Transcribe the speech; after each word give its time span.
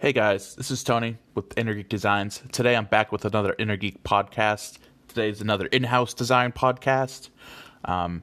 Hey 0.00 0.12
guys, 0.12 0.54
this 0.54 0.70
is 0.70 0.84
Tony 0.84 1.18
with 1.34 1.58
Inner 1.58 1.74
Geek 1.74 1.88
Designs. 1.88 2.40
Today 2.52 2.76
I'm 2.76 2.84
back 2.84 3.10
with 3.10 3.24
another 3.24 3.56
Inner 3.58 3.76
Geek 3.76 4.04
podcast. 4.04 4.78
Today 5.08 5.28
is 5.28 5.40
another 5.40 5.66
in 5.66 5.82
house 5.82 6.14
design 6.14 6.52
podcast. 6.52 7.30
Um, 7.84 8.22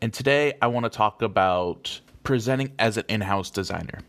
and 0.00 0.12
today 0.12 0.54
I 0.60 0.66
want 0.66 0.82
to 0.82 0.90
talk 0.90 1.22
about 1.22 2.00
presenting 2.24 2.72
as 2.76 2.96
an 2.96 3.04
in 3.08 3.20
house 3.20 3.50
designer. 3.50 4.00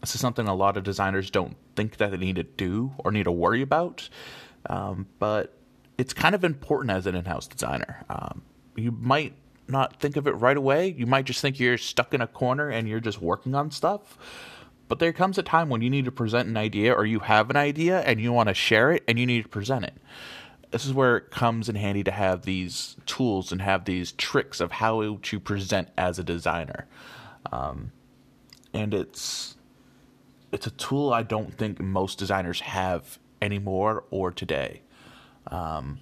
This 0.00 0.14
is 0.14 0.20
something 0.20 0.46
a 0.46 0.54
lot 0.54 0.76
of 0.76 0.84
designers 0.84 1.28
don't 1.28 1.56
think 1.74 1.96
that 1.96 2.12
they 2.12 2.16
need 2.16 2.36
to 2.36 2.44
do 2.44 2.92
or 2.98 3.10
need 3.10 3.24
to 3.24 3.32
worry 3.32 3.62
about, 3.62 4.08
um, 4.66 5.08
but 5.18 5.52
it's 5.98 6.14
kind 6.14 6.36
of 6.36 6.44
important 6.44 6.92
as 6.92 7.04
an 7.04 7.16
in 7.16 7.24
house 7.24 7.48
designer. 7.48 8.04
Um, 8.08 8.42
you 8.76 8.92
might 8.92 9.34
not 9.66 9.98
think 9.98 10.16
of 10.16 10.28
it 10.28 10.36
right 10.36 10.56
away, 10.56 10.94
you 10.96 11.06
might 11.06 11.24
just 11.24 11.40
think 11.40 11.58
you're 11.58 11.78
stuck 11.78 12.14
in 12.14 12.20
a 12.20 12.28
corner 12.28 12.68
and 12.68 12.88
you're 12.88 13.00
just 13.00 13.20
working 13.20 13.56
on 13.56 13.72
stuff 13.72 14.16
but 14.90 14.98
there 14.98 15.12
comes 15.12 15.38
a 15.38 15.42
time 15.44 15.68
when 15.68 15.82
you 15.82 15.88
need 15.88 16.04
to 16.04 16.10
present 16.10 16.48
an 16.48 16.56
idea 16.56 16.92
or 16.92 17.06
you 17.06 17.20
have 17.20 17.48
an 17.48 17.56
idea 17.56 18.00
and 18.00 18.20
you 18.20 18.32
want 18.32 18.48
to 18.48 18.54
share 18.54 18.90
it 18.90 19.04
and 19.06 19.20
you 19.20 19.24
need 19.24 19.44
to 19.44 19.48
present 19.48 19.84
it. 19.84 19.94
This 20.72 20.84
is 20.84 20.92
where 20.92 21.16
it 21.16 21.30
comes 21.30 21.68
in 21.68 21.76
handy 21.76 22.02
to 22.02 22.10
have 22.10 22.42
these 22.42 22.96
tools 23.06 23.52
and 23.52 23.62
have 23.62 23.84
these 23.84 24.10
tricks 24.10 24.60
of 24.60 24.72
how 24.72 25.20
to 25.22 25.38
present 25.38 25.90
as 25.96 26.18
a 26.18 26.24
designer. 26.24 26.88
Um, 27.52 27.92
and 28.74 28.92
it's 28.92 29.56
it's 30.50 30.66
a 30.66 30.72
tool 30.72 31.12
I 31.12 31.22
don't 31.22 31.54
think 31.54 31.78
most 31.78 32.18
designers 32.18 32.58
have 32.58 33.20
anymore 33.40 34.02
or 34.10 34.32
today. 34.32 34.82
Um, 35.46 36.00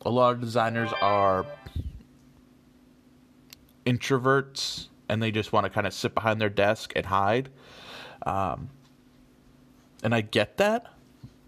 a 0.00 0.08
lot 0.08 0.32
of 0.32 0.40
designers 0.40 0.90
are 1.02 1.44
introverts 3.84 4.88
and 5.12 5.22
they 5.22 5.30
just 5.30 5.52
want 5.52 5.64
to 5.64 5.70
kind 5.70 5.86
of 5.86 5.92
sit 5.92 6.14
behind 6.14 6.40
their 6.40 6.48
desk 6.48 6.94
and 6.96 7.04
hide. 7.04 7.50
Um, 8.24 8.70
and 10.02 10.14
I 10.14 10.22
get 10.22 10.56
that, 10.56 10.86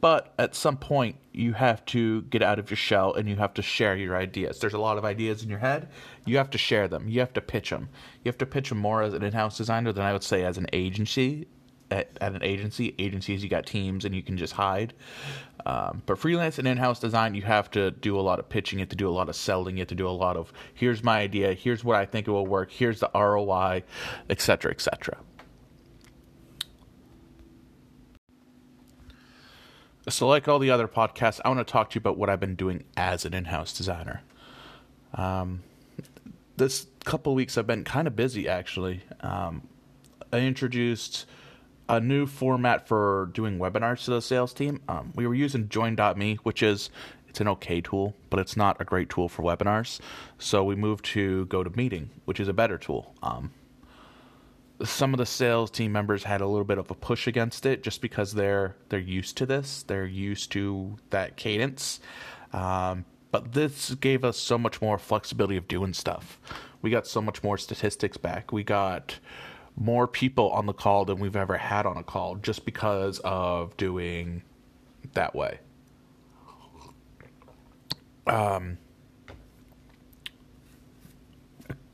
but 0.03 0.35
at 0.39 0.55
some 0.55 0.77
point 0.77 1.17
you 1.33 1.55
have 1.55 1.83
to 1.87 2.23
get 2.23 2.43
out 2.43 2.59
of 2.59 2.71
your 2.71 2.77
shell 2.77 3.15
and 3.15 3.27
you 3.27 3.37
have 3.37 3.55
to 3.55 3.63
share 3.63 3.97
your 3.97 4.19
ideas. 4.19 4.59
There's 4.61 4.75
a 4.75 4.79
lot 4.79 4.99
of 4.99 5.05
ideas 5.07 5.43
in 5.43 5.49
your 5.49 5.61
head. 5.61 5.89
You 6.27 6.37
have 6.37 6.51
to 6.51 6.59
share 6.59 6.89
them. 6.89 7.09
You 7.09 7.21
have 7.21 7.33
to 7.33 7.41
pitch 7.41 7.71
them. 7.71 7.89
You 8.23 8.29
have 8.29 8.37
to 8.39 8.47
pitch 8.47 8.69
them 8.69 8.77
more 8.77 9.03
as 9.03 9.15
an 9.15 9.23
in-house 9.23 9.57
designer 9.57 9.93
than 9.93 10.05
I 10.05 10.13
would 10.13 10.23
say 10.23 10.45
as 10.45 10.59
an 10.59 10.67
agency. 10.75 11.47
At, 11.95 12.09
at 12.21 12.35
an 12.35 12.43
agency, 12.43 12.93
agencies 12.99 13.45
you 13.45 13.49
got 13.49 13.67
teams 13.67 14.05
and 14.05 14.15
you 14.15 14.23
can 14.23 14.37
just 14.37 14.55
hide. 14.55 14.95
Um, 15.65 16.03
but 16.07 16.19
freelance 16.19 16.59
and 16.59 16.67
in-house 16.67 16.99
design, 16.99 17.37
you 17.37 17.43
have 17.43 17.71
to 17.71 17.93
do 17.93 18.19
a 18.19 18.21
lot 18.21 18.41
of 18.41 18.49
pitching. 18.49 18.81
You 18.81 18.83
have 18.83 18.89
to 18.89 18.97
do 18.97 19.09
a 19.09 19.15
lot 19.15 19.29
of 19.29 19.37
selling. 19.37 19.77
You 19.77 19.83
have 19.83 19.89
to 19.89 19.95
do 19.95 20.09
a 20.09 20.11
lot 20.11 20.37
of 20.37 20.53
here's 20.75 21.05
my 21.05 21.21
idea. 21.21 21.55
Here's 21.55 21.85
what 21.85 21.97
I 21.97 22.05
think 22.05 22.27
it 22.27 22.33
will 22.33 22.47
work. 22.47 22.73
Here's 22.73 22.99
the 22.99 23.11
ROI, 23.15 23.85
etc., 24.29 24.73
etc. 24.73 25.19
So, 30.09 30.27
like 30.27 30.49
all 30.49 30.59
the 30.59 30.71
other 30.71 30.89
podcasts, 30.89 31.41
I 31.45 31.49
want 31.49 31.67
to 31.67 31.73
talk 31.73 31.91
to 31.91 31.95
you 31.95 32.01
about 32.01 32.19
what 32.19 32.29
I've 32.29 32.41
been 32.41 32.57
doing 32.57 32.85
as 32.97 33.25
an 33.25 33.33
in 33.33 33.47
house 33.47 33.73
designer. 33.73 34.21
Um, 35.15 35.63
this 36.57 36.87
couple 37.05 37.35
weeks, 37.35 37.57
I've 37.57 37.67
been 37.67 37.85
kind 37.85 38.07
of 38.07 38.17
busy 38.17 38.49
actually. 38.49 39.03
Um, 39.21 39.63
I 40.33 40.41
introduced 40.41 41.27
a 41.89 42.01
new 42.01 42.27
format 42.27 42.89
for 42.89 43.31
doing 43.33 43.59
webinars 43.59 44.05
to 44.05 44.13
the 44.13 44.23
sales 44.23 44.53
team. 44.53 44.81
Um, 44.89 45.13
we 45.15 45.27
were 45.27 45.35
using 45.35 45.69
Join.me, 45.69 46.37
which 46.43 46.63
is 46.63 46.91
it's 47.29 47.41
an 47.41 47.49
okay 47.49 47.81
tool, 47.81 48.15
but 48.31 48.41
it's 48.41 48.57
not 48.57 48.81
a 48.81 48.85
great 48.85 49.11
tool 49.11 49.29
for 49.29 49.43
webinars. 49.43 50.01
So 50.39 50.63
we 50.65 50.77
moved 50.77 51.05
to 51.07 51.47
GoToMeeting, 51.47 52.09
which 52.25 52.41
is 52.41 52.49
a 52.49 52.53
better 52.53 52.79
tool. 52.79 53.15
Um, 53.23 53.51
some 54.83 55.15
of 55.15 55.19
the 55.19 55.27
sales 55.27 55.71
team 55.71 55.93
members 55.93 56.25
had 56.25 56.41
a 56.41 56.47
little 56.47 56.65
bit 56.65 56.79
of 56.79 56.91
a 56.91 56.95
push 56.95 57.27
against 57.27 57.65
it 57.67 57.83
just 57.83 58.01
because 58.01 58.33
they're 58.33 58.75
they're 58.89 58.99
used 58.99 59.37
to 59.37 59.47
this 59.47 59.85
they're 59.85 60.07
used 60.07 60.51
to 60.51 60.97
that 61.11 61.37
cadence 61.37 62.01
um, 62.53 63.05
but 63.31 63.53
this 63.53 63.95
gave 63.95 64.25
us 64.25 64.37
so 64.37 64.59
much 64.59 64.83
more 64.83 64.99
flexibility 64.99 65.57
of 65.57 65.69
doing 65.69 65.93
stuff 65.95 66.41
we 66.83 66.91
got 66.91 67.07
so 67.07 67.21
much 67.21 67.43
more 67.43 67.57
statistics 67.57 68.17
back 68.17 68.53
we 68.53 68.65
got 68.65 69.19
more 69.77 70.07
people 70.07 70.51
on 70.51 70.67
the 70.67 70.73
call 70.73 71.05
than 71.05 71.19
we've 71.19 71.37
ever 71.37 71.57
had 71.57 71.87
on 71.87 71.97
a 71.97 72.03
call 72.03 72.37
just 72.37 72.65
because 72.65 73.21
of 73.25 73.77
doing 73.77 74.43
that 75.15 75.35
way 75.35 75.59
um, 78.27 78.79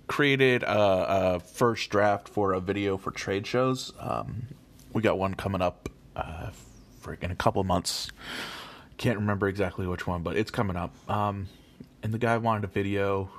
created 0.06 0.62
a, 0.62 1.34
a, 1.36 1.40
first 1.40 1.90
draft 1.90 2.28
for 2.28 2.52
a 2.52 2.60
video 2.60 2.96
for 2.96 3.10
trade 3.10 3.46
shows. 3.46 3.92
Um, 3.98 4.46
we 4.92 5.02
got 5.02 5.18
one 5.18 5.34
coming 5.34 5.62
up 5.62 5.88
uh, 6.16 6.50
for 7.00 7.14
in 7.14 7.30
a 7.30 7.36
couple 7.36 7.62
months. 7.64 8.10
Can't 8.96 9.18
remember 9.18 9.48
exactly 9.48 9.86
which 9.86 10.06
one, 10.06 10.22
but 10.22 10.36
it's 10.36 10.50
coming 10.50 10.76
up. 10.76 10.94
Um, 11.10 11.48
and 12.02 12.12
the 12.12 12.18
guy 12.18 12.36
wanted 12.38 12.64
a 12.64 12.68
video. 12.68 13.30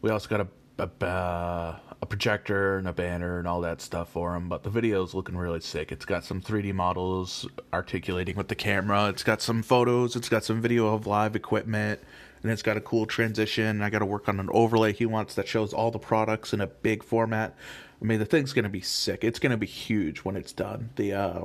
We 0.00 0.10
also 0.10 0.28
got 0.28 0.40
a, 0.40 0.46
a, 0.78 1.80
projector 2.08 2.76
and 2.76 2.86
a 2.86 2.92
banner 2.92 3.38
and 3.38 3.48
all 3.48 3.62
that 3.62 3.80
stuff 3.80 4.10
for 4.10 4.36
him. 4.36 4.48
But 4.48 4.64
the 4.64 4.70
video 4.70 5.02
is 5.02 5.14
looking 5.14 5.36
really 5.36 5.60
sick. 5.60 5.92
It's 5.92 6.04
got 6.04 6.24
some 6.24 6.40
3D 6.40 6.74
models 6.74 7.46
articulating 7.72 8.36
with 8.36 8.48
the 8.48 8.54
camera. 8.54 9.08
It's 9.08 9.22
got 9.22 9.40
some 9.40 9.62
photos. 9.62 10.14
It's 10.14 10.28
got 10.28 10.44
some 10.44 10.60
video 10.60 10.94
of 10.94 11.06
live 11.06 11.36
equipment 11.36 12.00
and 12.42 12.50
it's 12.50 12.62
got 12.62 12.76
a 12.76 12.80
cool 12.80 13.06
transition. 13.06 13.82
I 13.82 13.90
got 13.90 14.00
to 14.00 14.06
work 14.06 14.28
on 14.28 14.40
an 14.40 14.48
overlay 14.52 14.92
he 14.92 15.06
wants 15.06 15.34
that 15.36 15.48
shows 15.48 15.72
all 15.72 15.90
the 15.90 15.98
products 15.98 16.52
in 16.52 16.60
a 16.60 16.66
big 16.66 17.02
format. 17.02 17.54
I 18.00 18.04
mean, 18.04 18.18
the 18.18 18.26
thing's 18.26 18.52
gonna 18.52 18.68
be 18.68 18.80
sick. 18.80 19.22
It's 19.22 19.38
gonna 19.38 19.56
be 19.56 19.66
huge 19.66 20.18
when 20.18 20.36
it's 20.36 20.52
done. 20.52 20.90
The 20.96 21.12
uh, 21.12 21.44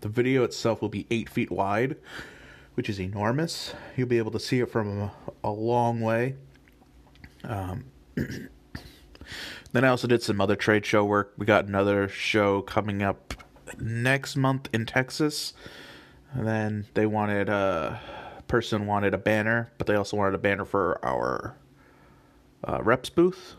the 0.00 0.08
video 0.08 0.44
itself 0.44 0.80
will 0.80 0.88
be 0.88 1.06
eight 1.10 1.28
feet 1.28 1.50
wide, 1.50 1.96
which 2.74 2.88
is 2.88 3.00
enormous. 3.00 3.74
You'll 3.96 4.06
be 4.06 4.18
able 4.18 4.30
to 4.30 4.40
see 4.40 4.60
it 4.60 4.70
from 4.70 5.10
a 5.42 5.50
long 5.50 6.00
way. 6.00 6.36
Um, 7.42 7.86
then 9.72 9.84
I 9.84 9.88
also 9.88 10.06
did 10.06 10.22
some 10.22 10.40
other 10.40 10.56
trade 10.56 10.86
show 10.86 11.04
work. 11.04 11.34
We 11.36 11.46
got 11.46 11.66
another 11.66 12.08
show 12.08 12.62
coming 12.62 13.02
up 13.02 13.34
next 13.78 14.36
month 14.36 14.68
in 14.72 14.86
Texas. 14.86 15.54
And 16.32 16.46
then 16.46 16.86
they 16.94 17.06
wanted 17.06 17.48
a 17.48 18.00
person 18.48 18.86
wanted 18.86 19.14
a 19.14 19.18
banner, 19.18 19.72
but 19.78 19.86
they 19.86 19.94
also 19.94 20.16
wanted 20.16 20.34
a 20.34 20.38
banner 20.38 20.64
for 20.64 21.04
our 21.04 21.56
uh, 22.66 22.82
reps 22.82 23.10
booth, 23.10 23.54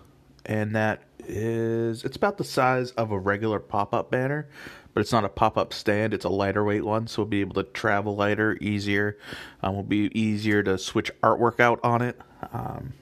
and 0.45 0.75
that 0.75 1.03
is 1.19 2.03
it's 2.03 2.17
about 2.17 2.37
the 2.37 2.43
size 2.43 2.91
of 2.91 3.11
a 3.11 3.19
regular 3.19 3.59
pop-up 3.59 4.11
banner, 4.11 4.47
but 4.93 5.01
it's 5.01 5.11
not 5.11 5.25
a 5.25 5.29
pop-up 5.29 5.73
stand. 5.73 6.13
It's 6.13 6.25
a 6.25 6.29
lighter 6.29 6.63
weight 6.63 6.85
one, 6.85 7.07
so 7.07 7.21
we'll 7.21 7.29
be 7.29 7.41
able 7.41 7.55
to 7.55 7.63
travel 7.63 8.15
lighter, 8.15 8.57
easier. 8.61 9.17
Um, 9.61 9.75
will 9.75 9.83
be 9.83 10.11
easier 10.19 10.63
to 10.63 10.77
switch 10.77 11.11
artwork 11.21 11.59
out 11.59 11.79
on 11.83 12.01
it, 12.01 12.19
um, 12.53 12.93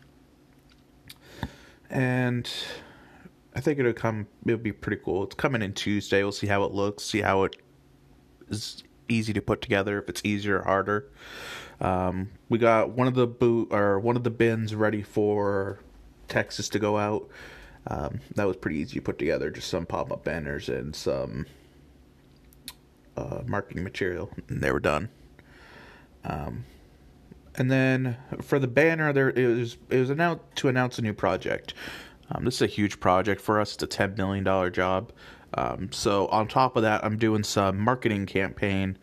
and 1.89 2.49
I 3.55 3.61
think 3.61 3.79
it'll 3.79 3.93
come. 3.93 4.27
It'll 4.45 4.57
be 4.57 4.71
pretty 4.71 5.01
cool. 5.03 5.23
It's 5.23 5.35
coming 5.35 5.61
in 5.61 5.73
Tuesday. 5.73 6.23
We'll 6.23 6.31
see 6.31 6.47
how 6.47 6.63
it 6.63 6.73
looks. 6.73 7.03
See 7.03 7.21
how 7.21 7.43
it 7.43 7.55
is 8.49 8.83
easy 9.07 9.33
to 9.33 9.41
put 9.41 9.61
together. 9.61 9.99
If 10.01 10.09
it's 10.09 10.21
easier 10.23 10.59
or 10.59 10.63
harder. 10.63 11.09
Um, 11.79 12.31
we 12.49 12.57
got 12.57 12.91
one 12.91 13.07
of 13.07 13.15
the 13.15 13.27
boot 13.27 13.69
or 13.71 13.99
one 13.99 14.15
of 14.15 14.23
the 14.23 14.29
bins 14.29 14.73
ready 14.73 15.01
for 15.01 15.79
Texas 16.27 16.69
to 16.69 16.79
go 16.79 16.97
out. 16.97 17.29
Um, 17.87 18.21
that 18.35 18.47
was 18.47 18.57
pretty 18.57 18.77
easy 18.77 18.95
to 18.95 19.01
put 19.01 19.19
together. 19.19 19.49
Just 19.51 19.69
some 19.69 19.85
pop 19.85 20.11
up 20.11 20.23
banners 20.23 20.69
and 20.69 20.95
some 20.95 21.45
uh, 23.15 23.41
marketing 23.45 23.83
material, 23.83 24.31
and 24.49 24.61
they 24.61 24.71
were 24.71 24.79
done. 24.79 25.09
Um, 26.23 26.65
and 27.57 27.71
then 27.71 28.17
for 28.41 28.59
the 28.59 28.67
banner, 28.67 29.13
there 29.13 29.29
it 29.29 29.47
was 29.47 29.77
it 29.89 29.99
was 29.99 30.09
announced 30.09 30.43
to 30.55 30.67
announce 30.67 30.97
a 30.99 31.01
new 31.01 31.13
project. 31.13 31.73
Um, 32.31 32.45
this 32.45 32.55
is 32.55 32.61
a 32.61 32.67
huge 32.67 32.99
project 32.99 33.41
for 33.41 33.59
us. 33.59 33.73
It's 33.73 33.83
a 33.83 33.87
ten 33.87 34.15
million 34.15 34.43
dollar 34.43 34.69
job. 34.69 35.11
Um, 35.53 35.91
so 35.91 36.27
on 36.27 36.47
top 36.47 36.75
of 36.75 36.83
that, 36.83 37.03
I'm 37.05 37.17
doing 37.17 37.43
some 37.43 37.79
marketing 37.79 38.25
campaign 38.25 38.97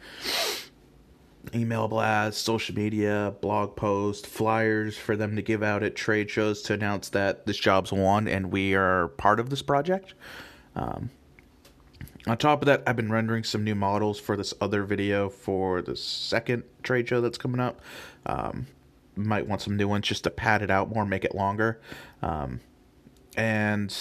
email 1.54 1.88
blast, 1.88 2.44
social 2.44 2.74
media, 2.74 3.34
blog 3.40 3.74
post, 3.76 4.26
flyers 4.26 4.96
for 4.96 5.16
them 5.16 5.36
to 5.36 5.42
give 5.42 5.62
out 5.62 5.82
at 5.82 5.96
trade 5.96 6.30
shows 6.30 6.62
to 6.62 6.72
announce 6.74 7.08
that 7.10 7.46
this 7.46 7.56
job's 7.56 7.92
won 7.92 8.28
and 8.28 8.52
we 8.52 8.74
are 8.74 9.08
part 9.08 9.40
of 9.40 9.50
this 9.50 9.62
project. 9.62 10.14
Um, 10.76 11.10
on 12.26 12.36
top 12.36 12.62
of 12.62 12.66
that, 12.66 12.82
I've 12.86 12.96
been 12.96 13.10
rendering 13.10 13.44
some 13.44 13.64
new 13.64 13.74
models 13.74 14.20
for 14.20 14.36
this 14.36 14.54
other 14.60 14.84
video 14.84 15.28
for 15.28 15.82
the 15.82 15.96
second 15.96 16.62
trade 16.82 17.08
show 17.08 17.20
that's 17.20 17.38
coming 17.38 17.60
up. 17.60 17.80
Um, 18.26 18.66
might 19.16 19.46
want 19.46 19.60
some 19.60 19.76
new 19.76 19.88
ones 19.88 20.06
just 20.06 20.24
to 20.24 20.30
pad 20.30 20.62
it 20.62 20.70
out 20.70 20.94
more, 20.94 21.04
make 21.04 21.24
it 21.24 21.34
longer. 21.34 21.80
Um, 22.22 22.60
and 23.36 23.94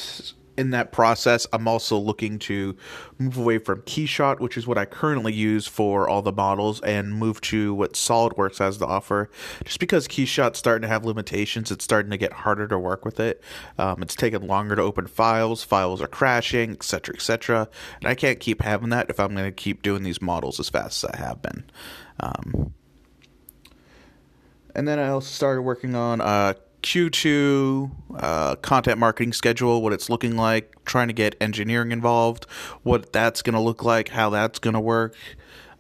in 0.58 0.72
that 0.72 0.92
process, 0.92 1.48
I'm 1.54 1.68
also 1.68 1.98
looking 1.98 2.40
to 2.40 2.76
move 3.18 3.38
away 3.38 3.58
from 3.58 3.82
Keyshot, 3.82 4.40
which 4.40 4.58
is 4.58 4.68
what 4.68 4.78
I 4.78 4.86
currently 4.86 5.34
use 5.34 5.68
for 5.68 6.08
all 6.08 6.22
the 6.22 6.32
models, 6.32 6.82
and 6.82 7.14
move 7.14 7.42
to 7.42 7.74
what 7.74 7.94
SolidWorks 7.94 8.60
has 8.60 8.78
to 8.78 8.86
offer. 8.86 9.30
Just 9.64 9.80
because 9.80 10.08
Keyshot's 10.08 10.60
starting 10.60 10.84
to 10.84 10.88
have 10.88 11.06
limitations, 11.06 11.72
it's 11.72 11.84
starting 11.84 12.12
to 12.12 12.18
get 12.18 12.34
harder 12.34 12.68
to 12.68 12.78
work 12.78 13.06
with 13.06 13.20
it. 13.20 13.42
Um, 13.78 14.02
it's 14.02 14.16
taking 14.16 14.48
longer 14.48 14.76
to 14.76 14.82
open 14.82 15.08
files, 15.08 15.64
files 15.64 16.02
are 16.02 16.08
crashing, 16.08 16.72
etc., 16.72 17.16
etc. 17.16 17.70
And 18.00 18.10
I 18.10 18.16
can't 18.16 18.40
keep 18.40 18.62
having 18.62 18.90
that 18.90 19.10
if 19.10 19.20
I'm 19.20 19.34
going 19.34 19.46
to 19.46 19.52
keep 19.52 19.82
doing 19.82 20.04
these 20.04 20.22
models 20.22 20.60
as 20.60 20.70
fast 20.70 21.04
as 21.04 21.12
I 21.12 21.18
have 21.18 21.42
been. 21.42 21.64
Um, 22.20 22.74
and 24.76 24.88
then 24.88 25.00
I 25.00 25.10
also 25.10 25.28
started 25.28 25.62
working 25.64 25.96
on 25.96 26.22
uh, 26.22 26.54
Q2 26.82 27.92
uh, 28.18 28.56
content 28.58 28.98
marketing 28.98 29.34
schedule, 29.34 29.82
what 29.82 29.94
it's 29.94 30.10
looking 30.10 30.36
like, 30.36 30.84
trying 30.86 31.08
to 31.08 31.14
get 31.14 31.36
engineering 31.40 31.92
involved, 31.92 32.46
what 32.84 33.14
that's 33.14 33.42
going 33.42 33.54
to 33.54 33.60
look 33.60 33.84
like, 33.84 34.10
how 34.10 34.30
that's 34.30 34.60
going 34.60 34.74
to 34.74 34.80
work. 34.80 35.16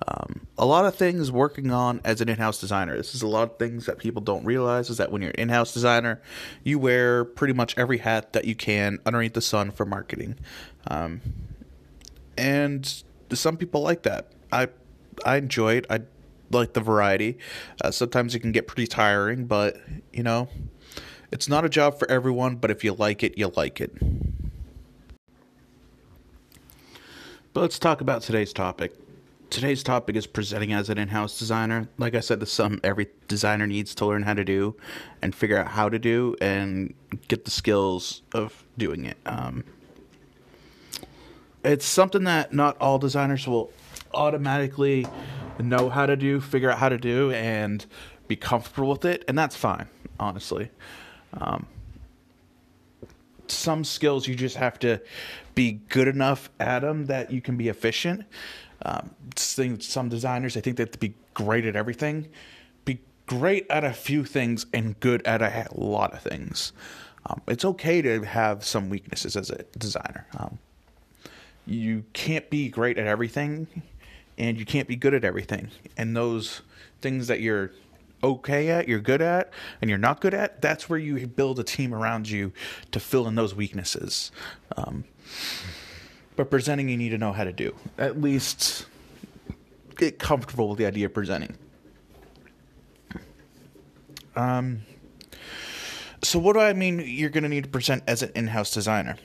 Um, 0.07 0.47
a 0.57 0.65
lot 0.65 0.85
of 0.85 0.95
things 0.95 1.31
working 1.31 1.71
on 1.71 2.01
as 2.03 2.21
an 2.21 2.29
in-house 2.29 2.59
designer. 2.59 2.97
This 2.97 3.13
is 3.13 3.21
a 3.21 3.27
lot 3.27 3.43
of 3.43 3.57
things 3.57 3.85
that 3.85 3.99
people 3.99 4.21
don't 4.21 4.43
realize 4.43 4.89
is 4.89 4.97
that 4.97 5.11
when 5.11 5.21
you're 5.21 5.31
an 5.31 5.39
in-house 5.39 5.73
designer, 5.73 6.21
you 6.63 6.79
wear 6.79 7.23
pretty 7.23 7.53
much 7.53 7.77
every 7.77 7.99
hat 7.99 8.33
that 8.33 8.45
you 8.45 8.55
can 8.55 8.99
underneath 9.05 9.33
the 9.33 9.41
sun 9.41 9.69
for 9.71 9.85
marketing, 9.85 10.37
um, 10.87 11.21
and 12.35 13.03
some 13.31 13.57
people 13.57 13.81
like 13.81 14.01
that. 14.03 14.31
I 14.51 14.69
I 15.23 15.37
enjoy 15.37 15.75
it. 15.75 15.85
I 15.89 16.01
like 16.49 16.73
the 16.73 16.81
variety. 16.81 17.37
Uh, 17.83 17.91
sometimes 17.91 18.35
it 18.35 18.39
can 18.39 18.51
get 18.51 18.67
pretty 18.67 18.87
tiring, 18.87 19.45
but 19.45 19.77
you 20.11 20.23
know, 20.23 20.49
it's 21.31 21.47
not 21.47 21.65
a 21.65 21.69
job 21.69 21.97
for 21.97 22.09
everyone. 22.09 22.55
But 22.55 22.71
if 22.71 22.83
you 22.83 22.93
like 22.93 23.23
it, 23.23 23.37
you 23.37 23.51
like 23.55 23.81
it. 23.81 23.91
But 27.53 27.61
let's 27.61 27.79
talk 27.79 28.01
about 28.01 28.21
today's 28.21 28.53
topic. 28.53 28.93
Today's 29.49 29.83
topic 29.83 30.15
is 30.15 30.25
presenting 30.27 30.71
as 30.71 30.89
an 30.89 30.97
in-house 30.97 31.37
designer. 31.37 31.89
Like 31.97 32.15
I 32.15 32.21
said, 32.21 32.39
this 32.39 32.49
is 32.49 32.55
something 32.55 32.79
every 32.83 33.09
designer 33.27 33.67
needs 33.67 33.93
to 33.95 34.05
learn 34.05 34.23
how 34.23 34.33
to 34.33 34.45
do 34.45 34.77
and 35.21 35.35
figure 35.35 35.57
out 35.57 35.67
how 35.67 35.89
to 35.89 35.99
do 35.99 36.37
and 36.39 36.93
get 37.27 37.43
the 37.43 37.51
skills 37.51 38.21
of 38.33 38.63
doing 38.77 39.03
it. 39.03 39.17
Um, 39.25 39.65
it's 41.65 41.85
something 41.85 42.23
that 42.23 42.53
not 42.53 42.77
all 42.79 42.97
designers 42.97 43.45
will 43.45 43.73
automatically 44.13 45.05
know 45.59 45.89
how 45.89 46.05
to 46.05 46.15
do, 46.15 46.39
figure 46.39 46.71
out 46.71 46.77
how 46.77 46.87
to 46.87 46.97
do, 46.97 47.31
and 47.31 47.85
be 48.29 48.37
comfortable 48.37 48.89
with 48.89 49.03
it, 49.03 49.25
and 49.27 49.37
that's 49.37 49.57
fine, 49.57 49.87
honestly. 50.17 50.71
Um, 51.33 51.65
some 53.47 53.83
skills 53.83 54.27
you 54.27 54.35
just 54.35 54.55
have 54.55 54.79
to 54.79 55.01
be 55.55 55.73
good 55.89 56.07
enough 56.07 56.49
at 56.59 56.79
them 56.79 57.07
that 57.07 57.31
you 57.31 57.41
can 57.41 57.57
be 57.57 57.67
efficient. 57.67 58.25
Um, 58.83 59.11
some 59.35 60.09
designers, 60.09 60.57
I 60.57 60.61
think 60.61 60.77
they 60.77 60.83
have 60.83 60.91
to 60.91 60.97
be 60.97 61.13
great 61.33 61.65
at 61.65 61.75
everything, 61.75 62.29
be 62.85 62.99
great 63.27 63.67
at 63.69 63.83
a 63.83 63.93
few 63.93 64.23
things, 64.23 64.65
and 64.73 64.99
good 64.99 65.21
at 65.27 65.41
a 65.41 65.67
lot 65.75 66.13
of 66.13 66.21
things. 66.21 66.71
Um, 67.25 67.41
it's 67.47 67.65
okay 67.65 68.01
to 68.01 68.23
have 68.23 68.65
some 68.65 68.89
weaknesses 68.89 69.35
as 69.35 69.49
a 69.51 69.63
designer. 69.77 70.25
Um, 70.37 70.57
you 71.65 72.03
can't 72.13 72.49
be 72.49 72.69
great 72.69 72.97
at 72.97 73.05
everything 73.05 73.67
and 74.37 74.57
you 74.57 74.65
can't 74.65 74.87
be 74.87 74.95
good 74.95 75.13
at 75.13 75.23
everything. 75.23 75.69
And 75.97 76.15
those 76.15 76.61
things 77.01 77.27
that 77.27 77.41
you're 77.41 77.71
okay 78.23 78.69
at, 78.69 78.87
you're 78.87 78.99
good 78.99 79.21
at, 79.21 79.51
and 79.81 79.89
you're 79.89 79.99
not 79.99 80.21
good 80.21 80.33
at, 80.33 80.61
that's 80.61 80.89
where 80.89 80.99
you 80.99 81.27
build 81.27 81.59
a 81.59 81.63
team 81.63 81.93
around 81.93 82.29
you 82.29 82.51
to 82.91 82.99
fill 82.99 83.27
in 83.27 83.35
those 83.35 83.55
weaknesses. 83.55 84.31
Um, 84.77 85.05
but 86.35 86.49
presenting, 86.49 86.89
you 86.89 86.97
need 86.97 87.09
to 87.09 87.17
know 87.17 87.33
how 87.33 87.43
to 87.43 87.53
do. 87.53 87.75
At 87.97 88.21
least 88.21 88.85
get 89.95 90.19
comfortable 90.19 90.69
with 90.69 90.77
the 90.77 90.85
idea 90.85 91.07
of 91.07 91.13
presenting. 91.13 91.57
Um, 94.35 94.81
so, 96.23 96.39
what 96.39 96.53
do 96.53 96.59
I 96.59 96.73
mean 96.73 97.03
you're 97.05 97.29
going 97.29 97.43
to 97.43 97.49
need 97.49 97.65
to 97.65 97.69
present 97.69 98.03
as 98.07 98.21
an 98.23 98.31
in 98.33 98.47
house 98.47 98.71
designer? 98.71 99.17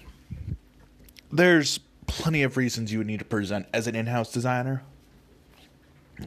There's 1.31 1.79
plenty 2.07 2.43
of 2.43 2.57
reasons 2.57 2.93
you 2.93 2.99
would 2.99 3.07
need 3.07 3.21
to 3.21 3.25
present 3.25 3.67
as 3.73 3.87
an 3.87 3.95
in 3.95 4.07
house 4.07 4.33
designer 4.33 4.83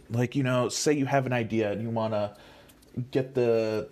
like 0.10 0.36
you 0.36 0.44
know 0.44 0.70
say 0.70 0.94
you 0.94 1.06
have 1.06 1.26
an 1.26 1.34
idea 1.34 1.72
and 1.72 1.82
you 1.82 1.90
want 1.90 2.14
to 2.14 2.36
get 3.12 3.36
the 3.36 3.88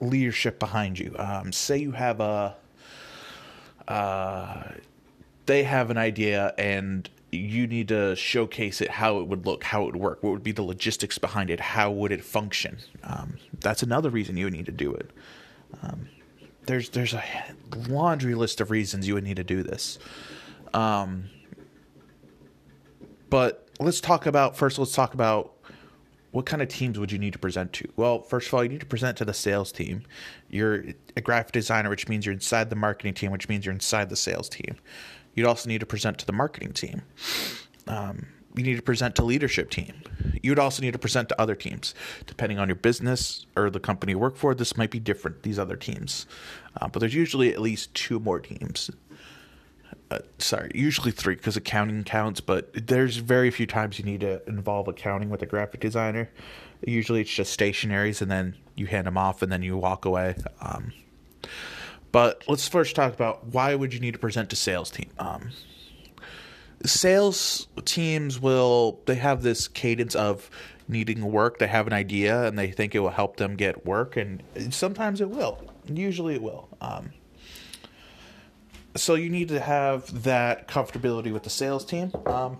leadership 0.00 0.58
behind 0.58 0.98
you. 0.98 1.14
Um, 1.18 1.52
say 1.52 1.78
you 1.78 1.92
have 1.92 2.20
a 2.20 2.56
uh, 3.88 4.62
they 5.46 5.62
have 5.64 5.90
an 5.90 5.98
idea 5.98 6.54
and 6.56 7.08
you 7.30 7.66
need 7.66 7.88
to 7.88 8.14
showcase 8.14 8.80
it 8.80 8.90
how 8.90 9.18
it 9.18 9.26
would 9.26 9.44
look 9.44 9.64
how 9.64 9.82
it 9.82 9.86
would 9.86 9.96
work 9.96 10.22
what 10.22 10.30
would 10.30 10.42
be 10.42 10.52
the 10.52 10.62
logistics 10.62 11.18
behind 11.18 11.50
it 11.50 11.60
how 11.60 11.90
would 11.90 12.12
it 12.12 12.24
function? 12.24 12.78
Um, 13.02 13.38
that's 13.60 13.82
another 13.82 14.10
reason 14.10 14.36
you 14.36 14.46
would 14.46 14.52
need 14.52 14.66
to 14.66 14.72
do 14.72 14.94
it. 14.94 15.10
Um, 15.82 16.08
there's 16.66 16.90
there's 16.90 17.14
a 17.14 17.24
laundry 17.88 18.34
list 18.34 18.60
of 18.60 18.70
reasons 18.70 19.06
you 19.06 19.14
would 19.14 19.24
need 19.24 19.36
to 19.36 19.44
do 19.44 19.62
this. 19.62 19.98
Um, 20.72 21.30
but 23.30 23.68
let's 23.80 24.00
talk 24.00 24.26
about 24.26 24.56
first. 24.56 24.78
Let's 24.78 24.92
talk 24.92 25.14
about 25.14 25.53
what 26.34 26.46
kind 26.46 26.60
of 26.60 26.66
teams 26.66 26.98
would 26.98 27.12
you 27.12 27.18
need 27.18 27.32
to 27.32 27.38
present 27.38 27.72
to? 27.74 27.88
Well, 27.94 28.22
first 28.22 28.48
of 28.48 28.54
all, 28.54 28.64
you 28.64 28.68
need 28.68 28.80
to 28.80 28.86
present 28.86 29.16
to 29.18 29.24
the 29.24 29.32
sales 29.32 29.70
team. 29.70 30.02
You're 30.50 30.86
a 31.16 31.20
graphic 31.20 31.52
designer, 31.52 31.88
which 31.88 32.08
means 32.08 32.26
you're 32.26 32.32
inside 32.32 32.70
the 32.70 32.76
marketing 32.76 33.14
team, 33.14 33.30
which 33.30 33.48
means 33.48 33.64
you're 33.64 33.72
inside 33.72 34.08
the 34.08 34.16
sales 34.16 34.48
team. 34.48 34.74
You'd 35.34 35.46
also 35.46 35.68
need 35.68 35.78
to 35.78 35.86
present 35.86 36.18
to 36.18 36.26
the 36.26 36.32
marketing 36.32 36.72
team. 36.72 37.02
Um, 37.86 38.26
you 38.56 38.64
need 38.64 38.74
to 38.74 38.82
present 38.82 39.14
to 39.16 39.24
leadership 39.24 39.70
team. 39.70 39.94
You 40.42 40.50
would 40.50 40.58
also 40.58 40.82
need 40.82 40.92
to 40.92 40.98
present 40.98 41.28
to 41.28 41.40
other 41.40 41.54
teams. 41.54 41.94
Depending 42.26 42.58
on 42.58 42.68
your 42.68 42.76
business 42.76 43.46
or 43.54 43.70
the 43.70 43.78
company 43.78 44.12
you 44.12 44.18
work 44.18 44.36
for, 44.36 44.56
this 44.56 44.76
might 44.76 44.90
be 44.90 44.98
different, 44.98 45.44
these 45.44 45.60
other 45.60 45.76
teams. 45.76 46.26
Uh, 46.80 46.88
but 46.88 46.98
there's 46.98 47.14
usually 47.14 47.52
at 47.52 47.60
least 47.60 47.94
two 47.94 48.18
more 48.18 48.40
teams 48.40 48.90
uh, 50.14 50.18
sorry, 50.38 50.70
usually 50.74 51.10
three 51.10 51.34
because 51.34 51.56
accounting 51.56 52.04
counts, 52.04 52.40
but 52.40 52.70
there's 52.86 53.16
very 53.16 53.50
few 53.50 53.66
times 53.66 53.98
you 53.98 54.04
need 54.04 54.20
to 54.20 54.46
involve 54.48 54.88
accounting 54.88 55.30
with 55.30 55.42
a 55.42 55.46
graphic 55.46 55.80
designer. 55.80 56.30
Usually 56.86 57.20
it's 57.20 57.32
just 57.32 57.58
stationaries 57.58 58.20
and 58.20 58.30
then 58.30 58.56
you 58.76 58.86
hand 58.86 59.06
them 59.06 59.16
off 59.16 59.42
and 59.42 59.50
then 59.50 59.62
you 59.62 59.76
walk 59.76 60.04
away. 60.04 60.36
Um, 60.60 60.92
but 62.12 62.44
let's 62.46 62.68
first 62.68 62.94
talk 62.94 63.12
about 63.12 63.46
why 63.46 63.74
would 63.74 63.92
you 63.92 64.00
need 64.00 64.12
to 64.12 64.18
present 64.18 64.50
to 64.50 64.56
sales 64.56 64.90
team. 64.90 65.10
Um, 65.18 65.50
sales 66.84 67.66
teams 67.84 68.40
will 68.40 69.00
they 69.06 69.16
have 69.16 69.42
this 69.42 69.68
cadence 69.68 70.14
of 70.14 70.50
needing 70.86 71.22
work. 71.32 71.58
They 71.58 71.66
have 71.66 71.86
an 71.86 71.92
idea 71.92 72.46
and 72.46 72.58
they 72.58 72.70
think 72.70 72.94
it 72.94 73.00
will 73.00 73.10
help 73.10 73.36
them 73.36 73.56
get 73.56 73.86
work, 73.86 74.16
and 74.16 74.42
sometimes 74.70 75.20
it 75.20 75.30
will. 75.30 75.60
Usually 75.92 76.34
it 76.34 76.42
will. 76.42 76.68
Um, 76.80 77.12
so 78.96 79.14
you 79.14 79.28
need 79.28 79.48
to 79.48 79.60
have 79.60 80.22
that 80.22 80.68
comfortability 80.68 81.32
with 81.32 81.42
the 81.42 81.50
sales 81.50 81.84
team. 81.84 82.12
Um, 82.26 82.58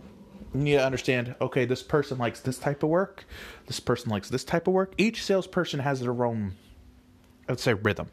you 0.53 0.61
need 0.61 0.73
to 0.73 0.85
understand 0.85 1.35
okay, 1.41 1.65
this 1.65 1.83
person 1.83 2.19
likes 2.19 2.41
this 2.41 2.59
type 2.59 2.83
of 2.83 2.89
work, 2.89 3.25
this 3.67 3.81
person 3.81 4.11
likes 4.11 4.29
this 4.29 4.45
type 4.45 4.67
of 4.67 4.75
work. 4.75 4.95
Each 4.99 5.25
salesperson 5.25 5.81
has 5.81 6.01
their 6.01 6.25
own, 6.25 6.55
I 7.49 7.53
would 7.53 7.61
say, 7.61 7.75
rhythm. 7.75 8.11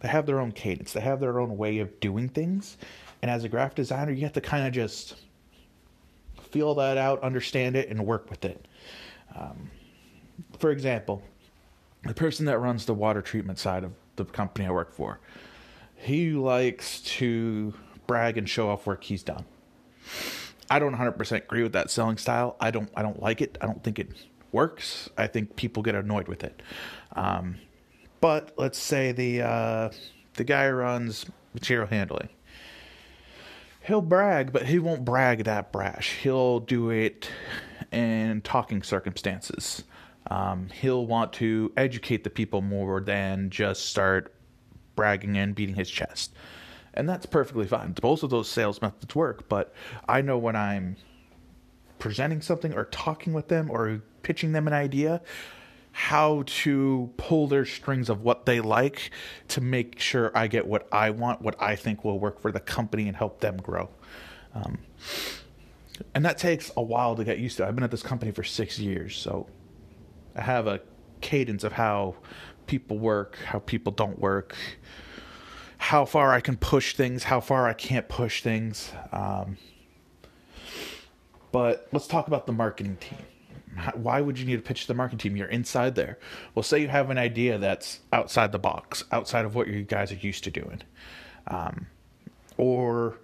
They 0.00 0.08
have 0.08 0.26
their 0.26 0.40
own 0.40 0.52
cadence, 0.52 0.92
they 0.92 1.00
have 1.00 1.20
their 1.20 1.40
own 1.40 1.56
way 1.56 1.78
of 1.78 2.00
doing 2.00 2.28
things. 2.28 2.76
And 3.20 3.30
as 3.30 3.44
a 3.44 3.48
graphic 3.48 3.76
designer, 3.76 4.12
you 4.12 4.22
have 4.22 4.34
to 4.34 4.40
kind 4.40 4.66
of 4.66 4.72
just 4.72 5.16
feel 6.50 6.74
that 6.76 6.96
out, 6.96 7.22
understand 7.22 7.76
it, 7.76 7.88
and 7.88 8.06
work 8.06 8.30
with 8.30 8.44
it. 8.44 8.66
Um, 9.34 9.70
for 10.58 10.70
example, 10.70 11.22
the 12.04 12.14
person 12.14 12.46
that 12.46 12.58
runs 12.58 12.86
the 12.86 12.94
water 12.94 13.20
treatment 13.20 13.58
side 13.58 13.82
of 13.84 13.92
the 14.16 14.24
company 14.24 14.66
I 14.66 14.70
work 14.70 14.92
for 14.92 15.18
he 15.98 16.32
likes 16.32 17.00
to 17.02 17.74
brag 18.06 18.38
and 18.38 18.48
show 18.48 18.70
off 18.70 18.86
work 18.86 19.04
he's 19.04 19.22
done. 19.22 19.44
I 20.70 20.78
don't 20.78 20.94
100% 20.94 21.36
agree 21.36 21.62
with 21.62 21.72
that 21.72 21.90
selling 21.90 22.18
style. 22.18 22.56
I 22.60 22.70
don't 22.70 22.90
I 22.94 23.02
don't 23.02 23.20
like 23.20 23.40
it. 23.40 23.58
I 23.60 23.66
don't 23.66 23.82
think 23.82 23.98
it 23.98 24.10
works. 24.52 25.08
I 25.16 25.26
think 25.26 25.56
people 25.56 25.82
get 25.82 25.94
annoyed 25.94 26.28
with 26.28 26.44
it. 26.44 26.62
Um, 27.14 27.56
but 28.20 28.52
let's 28.56 28.78
say 28.78 29.12
the 29.12 29.42
uh, 29.42 29.90
the 30.34 30.44
guy 30.44 30.68
runs 30.70 31.26
material 31.54 31.86
handling. 31.86 32.28
He'll 33.82 34.02
brag, 34.02 34.52
but 34.52 34.66
he 34.66 34.78
won't 34.78 35.04
brag 35.04 35.44
that 35.44 35.72
brash. 35.72 36.14
He'll 36.22 36.60
do 36.60 36.90
it 36.90 37.30
in 37.90 38.42
talking 38.42 38.82
circumstances. 38.82 39.82
Um, 40.30 40.68
he'll 40.68 41.06
want 41.06 41.32
to 41.34 41.72
educate 41.76 42.22
the 42.22 42.30
people 42.30 42.60
more 42.60 43.00
than 43.00 43.48
just 43.48 43.86
start 43.86 44.34
bragging 44.98 45.38
and 45.38 45.54
beating 45.54 45.76
his 45.76 45.88
chest. 45.88 46.34
And 46.92 47.08
that's 47.08 47.24
perfectly 47.24 47.68
fine. 47.68 47.92
Both 47.92 48.24
of 48.24 48.30
those 48.30 48.48
sales 48.48 48.82
methods 48.82 49.14
work, 49.14 49.48
but 49.48 49.72
I 50.08 50.22
know 50.22 50.36
when 50.36 50.56
I'm 50.56 50.96
presenting 52.00 52.42
something 52.42 52.74
or 52.74 52.86
talking 52.86 53.32
with 53.32 53.46
them 53.46 53.70
or 53.70 54.02
pitching 54.22 54.50
them 54.50 54.66
an 54.66 54.72
idea, 54.72 55.22
how 55.92 56.42
to 56.46 57.12
pull 57.16 57.46
their 57.46 57.64
strings 57.64 58.08
of 58.08 58.22
what 58.22 58.44
they 58.44 58.58
like 58.60 59.12
to 59.46 59.60
make 59.60 60.00
sure 60.00 60.32
I 60.34 60.48
get 60.48 60.66
what 60.66 60.88
I 60.90 61.10
want, 61.10 61.42
what 61.42 61.54
I 61.62 61.76
think 61.76 62.04
will 62.04 62.18
work 62.18 62.40
for 62.40 62.50
the 62.50 62.58
company 62.58 63.06
and 63.06 63.16
help 63.16 63.38
them 63.38 63.58
grow. 63.58 63.90
Um, 64.52 64.78
and 66.12 66.24
that 66.24 66.38
takes 66.38 66.72
a 66.76 66.82
while 66.82 67.14
to 67.14 67.22
get 67.22 67.38
used 67.38 67.58
to. 67.58 67.66
I've 67.68 67.76
been 67.76 67.84
at 67.84 67.92
this 67.92 68.02
company 68.02 68.32
for 68.32 68.42
six 68.42 68.80
years, 68.80 69.16
so 69.16 69.46
I 70.34 70.40
have 70.40 70.66
a 70.66 70.80
cadence 71.20 71.62
of 71.62 71.70
how 71.70 72.16
people 72.68 72.98
work, 72.98 73.36
how 73.44 73.58
people 73.58 73.92
don't 73.92 74.18
work, 74.18 74.56
how 75.78 76.04
far 76.04 76.32
I 76.32 76.40
can 76.40 76.56
push 76.56 76.94
things, 76.94 77.24
how 77.24 77.40
far 77.40 77.66
I 77.66 77.72
can't 77.72 78.08
push 78.08 78.42
things. 78.42 78.92
Um, 79.10 79.58
but 81.50 81.88
let's 81.92 82.06
talk 82.06 82.28
about 82.28 82.46
the 82.46 82.52
marketing 82.52 82.96
team 82.96 83.18
why 83.94 84.20
would 84.20 84.38
you 84.38 84.46
need 84.46 84.56
to 84.56 84.62
pitch 84.62 84.82
to 84.82 84.88
the 84.88 84.94
marketing 84.94 85.18
team? 85.18 85.36
You're 85.36 85.48
inside 85.48 85.94
there. 85.94 86.18
Well, 86.54 86.62
say 86.62 86.80
you 86.80 86.88
have 86.88 87.10
an 87.10 87.18
idea 87.18 87.58
that's 87.58 88.00
outside 88.12 88.52
the 88.52 88.58
box, 88.58 89.04
outside 89.12 89.44
of 89.44 89.54
what 89.54 89.68
you 89.68 89.82
guys 89.82 90.12
are 90.12 90.16
used 90.16 90.44
to 90.44 90.50
doing, 90.50 90.82
um, 91.46 91.86
or 92.56 93.18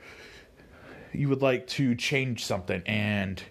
you 1.12 1.28
would 1.28 1.42
like 1.42 1.66
to 1.68 1.94
change 1.94 2.44
something 2.44 2.82
and 2.86 3.42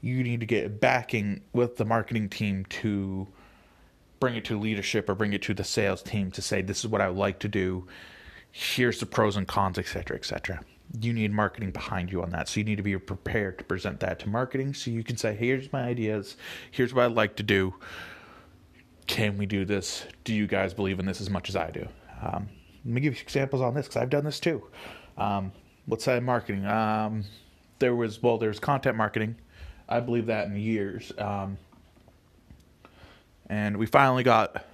you 0.00 0.22
need 0.22 0.40
to 0.40 0.46
get 0.46 0.80
backing 0.80 1.42
with 1.52 1.76
the 1.76 1.84
marketing 1.84 2.28
team 2.28 2.64
to 2.66 3.26
bring 4.20 4.36
it 4.36 4.44
to 4.46 4.58
leadership 4.58 5.08
or 5.08 5.14
bring 5.14 5.32
it 5.32 5.42
to 5.42 5.54
the 5.54 5.64
sales 5.64 6.02
team 6.02 6.30
to 6.32 6.42
say 6.42 6.62
this 6.62 6.84
is 6.84 6.88
what 6.88 7.00
I 7.00 7.08
would 7.08 7.18
like 7.18 7.38
to 7.40 7.48
do. 7.48 7.86
Here's 8.50 9.00
the 9.00 9.06
pros 9.06 9.36
and 9.36 9.46
cons, 9.46 9.78
etc., 9.78 10.16
etc 10.16 10.60
you 11.00 11.12
need 11.12 11.32
marketing 11.32 11.70
behind 11.70 12.10
you 12.10 12.22
on 12.22 12.30
that. 12.30 12.48
So 12.48 12.60
you 12.60 12.64
need 12.64 12.76
to 12.76 12.82
be 12.82 12.96
prepared 12.98 13.58
to 13.58 13.64
present 13.64 14.00
that 14.00 14.18
to 14.20 14.28
marketing 14.28 14.74
so 14.74 14.90
you 14.90 15.02
can 15.02 15.16
say, 15.16 15.34
here's 15.34 15.72
my 15.72 15.82
ideas, 15.82 16.36
here's 16.70 16.94
what 16.94 17.04
I'd 17.04 17.12
like 17.12 17.36
to 17.36 17.42
do. 17.42 17.74
Can 19.06 19.36
we 19.36 19.46
do 19.46 19.64
this? 19.64 20.04
Do 20.24 20.34
you 20.34 20.46
guys 20.46 20.74
believe 20.74 20.98
in 20.98 21.06
this 21.06 21.20
as 21.20 21.30
much 21.30 21.48
as 21.48 21.56
I 21.56 21.70
do? 21.70 21.86
Um, 22.22 22.48
let 22.84 22.94
me 22.94 23.00
give 23.00 23.14
you 23.14 23.20
examples 23.20 23.62
on 23.62 23.74
this 23.74 23.86
because 23.86 24.02
I've 24.02 24.10
done 24.10 24.24
this 24.24 24.40
too. 24.40 24.64
Um, 25.16 25.52
let's 25.86 26.04
say 26.04 26.18
marketing. 26.20 26.66
Um, 26.66 27.24
there 27.78 27.94
was, 27.94 28.22
well, 28.22 28.38
there's 28.38 28.58
content 28.58 28.96
marketing. 28.96 29.36
I 29.88 30.00
believe 30.00 30.26
that 30.26 30.48
in 30.48 30.56
years. 30.56 31.12
Um, 31.18 31.56
and 33.48 33.76
we 33.76 33.86
finally 33.86 34.22
got 34.22 34.64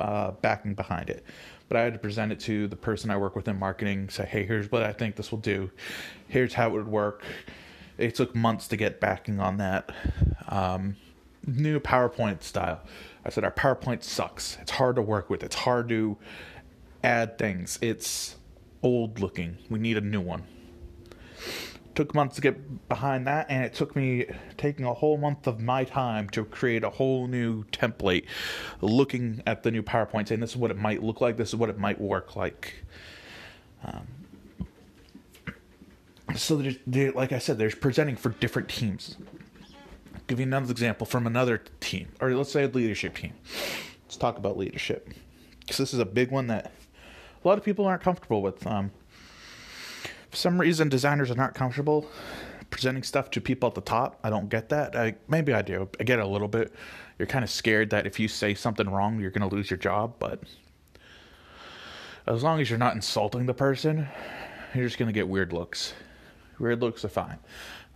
uh, 0.00 0.30
backing 0.42 0.74
behind 0.74 1.10
it 1.10 1.24
but 1.68 1.76
I 1.76 1.82
had 1.82 1.92
to 1.92 1.98
present 1.98 2.32
it 2.32 2.40
to 2.40 2.66
the 2.66 2.76
person 2.76 3.10
I 3.10 3.16
work 3.18 3.36
with 3.36 3.46
in 3.46 3.58
marketing, 3.58 4.08
say, 4.08 4.24
hey, 4.24 4.44
here's 4.44 4.72
what 4.72 4.82
I 4.82 4.92
think 4.92 5.16
this 5.16 5.30
will 5.30 5.38
do. 5.38 5.70
Here's 6.26 6.54
how 6.54 6.68
it 6.68 6.72
would 6.72 6.88
work. 6.88 7.22
It 7.98 8.14
took 8.14 8.34
months 8.34 8.68
to 8.68 8.76
get 8.76 9.00
backing 9.00 9.38
on 9.38 9.58
that. 9.58 9.92
Um, 10.48 10.96
new 11.46 11.78
PowerPoint 11.78 12.42
style. 12.42 12.80
I 13.24 13.30
said, 13.30 13.44
our 13.44 13.50
PowerPoint 13.50 14.02
sucks. 14.02 14.56
It's 14.62 14.70
hard 14.70 14.96
to 14.96 15.02
work 15.02 15.28
with, 15.28 15.42
it's 15.42 15.56
hard 15.56 15.88
to 15.90 16.16
add 17.04 17.38
things. 17.38 17.78
It's 17.82 18.36
old 18.82 19.20
looking. 19.20 19.58
We 19.68 19.78
need 19.78 19.98
a 19.98 20.00
new 20.00 20.20
one 20.20 20.44
took 21.98 22.14
months 22.14 22.36
to 22.36 22.40
get 22.40 22.88
behind 22.88 23.26
that 23.26 23.44
and 23.48 23.64
it 23.64 23.74
took 23.74 23.96
me 23.96 24.24
taking 24.56 24.84
a 24.84 24.94
whole 24.94 25.16
month 25.16 25.48
of 25.48 25.58
my 25.58 25.82
time 25.82 26.28
to 26.28 26.44
create 26.44 26.84
a 26.84 26.90
whole 26.90 27.26
new 27.26 27.64
template 27.72 28.24
looking 28.80 29.42
at 29.48 29.64
the 29.64 29.70
new 29.72 29.82
powerpoint 29.82 30.28
saying 30.28 30.40
this 30.40 30.50
is 30.50 30.56
what 30.56 30.70
it 30.70 30.76
might 30.76 31.02
look 31.02 31.20
like. 31.20 31.36
This 31.36 31.48
is 31.48 31.56
what 31.56 31.68
it 31.68 31.76
might 31.76 32.00
work 32.00 32.36
like. 32.36 32.84
Um, 33.84 34.06
so 36.36 36.54
there's, 36.54 36.76
like 37.16 37.32
i 37.32 37.38
said 37.40 37.58
there's 37.58 37.74
presenting 37.74 38.14
for 38.14 38.28
different 38.28 38.68
teams. 38.68 39.16
I'll 40.14 40.20
give 40.28 40.38
you 40.38 40.46
another 40.46 40.70
example 40.70 41.04
from 41.04 41.26
another 41.26 41.64
team 41.80 42.10
or 42.20 42.32
let's 42.32 42.52
say 42.52 42.62
a 42.62 42.68
leadership 42.68 43.16
team. 43.16 43.32
Let's 44.04 44.16
talk 44.16 44.38
about 44.38 44.56
leadership. 44.56 45.08
Because 45.58 45.78
this 45.78 45.92
is 45.92 45.98
a 45.98 46.06
big 46.06 46.30
one 46.30 46.46
that 46.46 46.70
a 47.44 47.48
lot 47.48 47.58
of 47.58 47.64
people 47.64 47.86
aren't 47.86 48.02
comfortable 48.02 48.40
with. 48.40 48.64
Um, 48.68 48.92
for 50.30 50.36
some 50.36 50.60
reason, 50.60 50.88
designers 50.88 51.30
are 51.30 51.36
not 51.36 51.54
comfortable 51.54 52.08
presenting 52.70 53.02
stuff 53.02 53.30
to 53.30 53.40
people 53.40 53.68
at 53.68 53.74
the 53.74 53.80
top. 53.80 54.18
I 54.22 54.30
don't 54.30 54.48
get 54.48 54.68
that. 54.70 54.94
I, 54.94 55.14
maybe 55.28 55.52
I 55.52 55.62
do. 55.62 55.88
I 55.98 56.04
get 56.04 56.18
a 56.18 56.26
little 56.26 56.48
bit. 56.48 56.72
You're 57.18 57.26
kind 57.26 57.44
of 57.44 57.50
scared 57.50 57.90
that 57.90 58.06
if 58.06 58.20
you 58.20 58.28
say 58.28 58.54
something 58.54 58.88
wrong, 58.88 59.20
you're 59.20 59.30
going 59.30 59.48
to 59.48 59.54
lose 59.54 59.70
your 59.70 59.78
job. 59.78 60.14
But 60.18 60.42
as 62.26 62.42
long 62.42 62.60
as 62.60 62.68
you're 62.68 62.78
not 62.78 62.94
insulting 62.94 63.46
the 63.46 63.54
person, 63.54 64.06
you're 64.74 64.84
just 64.86 64.98
going 64.98 65.08
to 65.08 65.12
get 65.12 65.28
weird 65.28 65.52
looks. 65.52 65.94
Weird 66.58 66.80
looks 66.80 67.04
are 67.04 67.08
fine. 67.08 67.38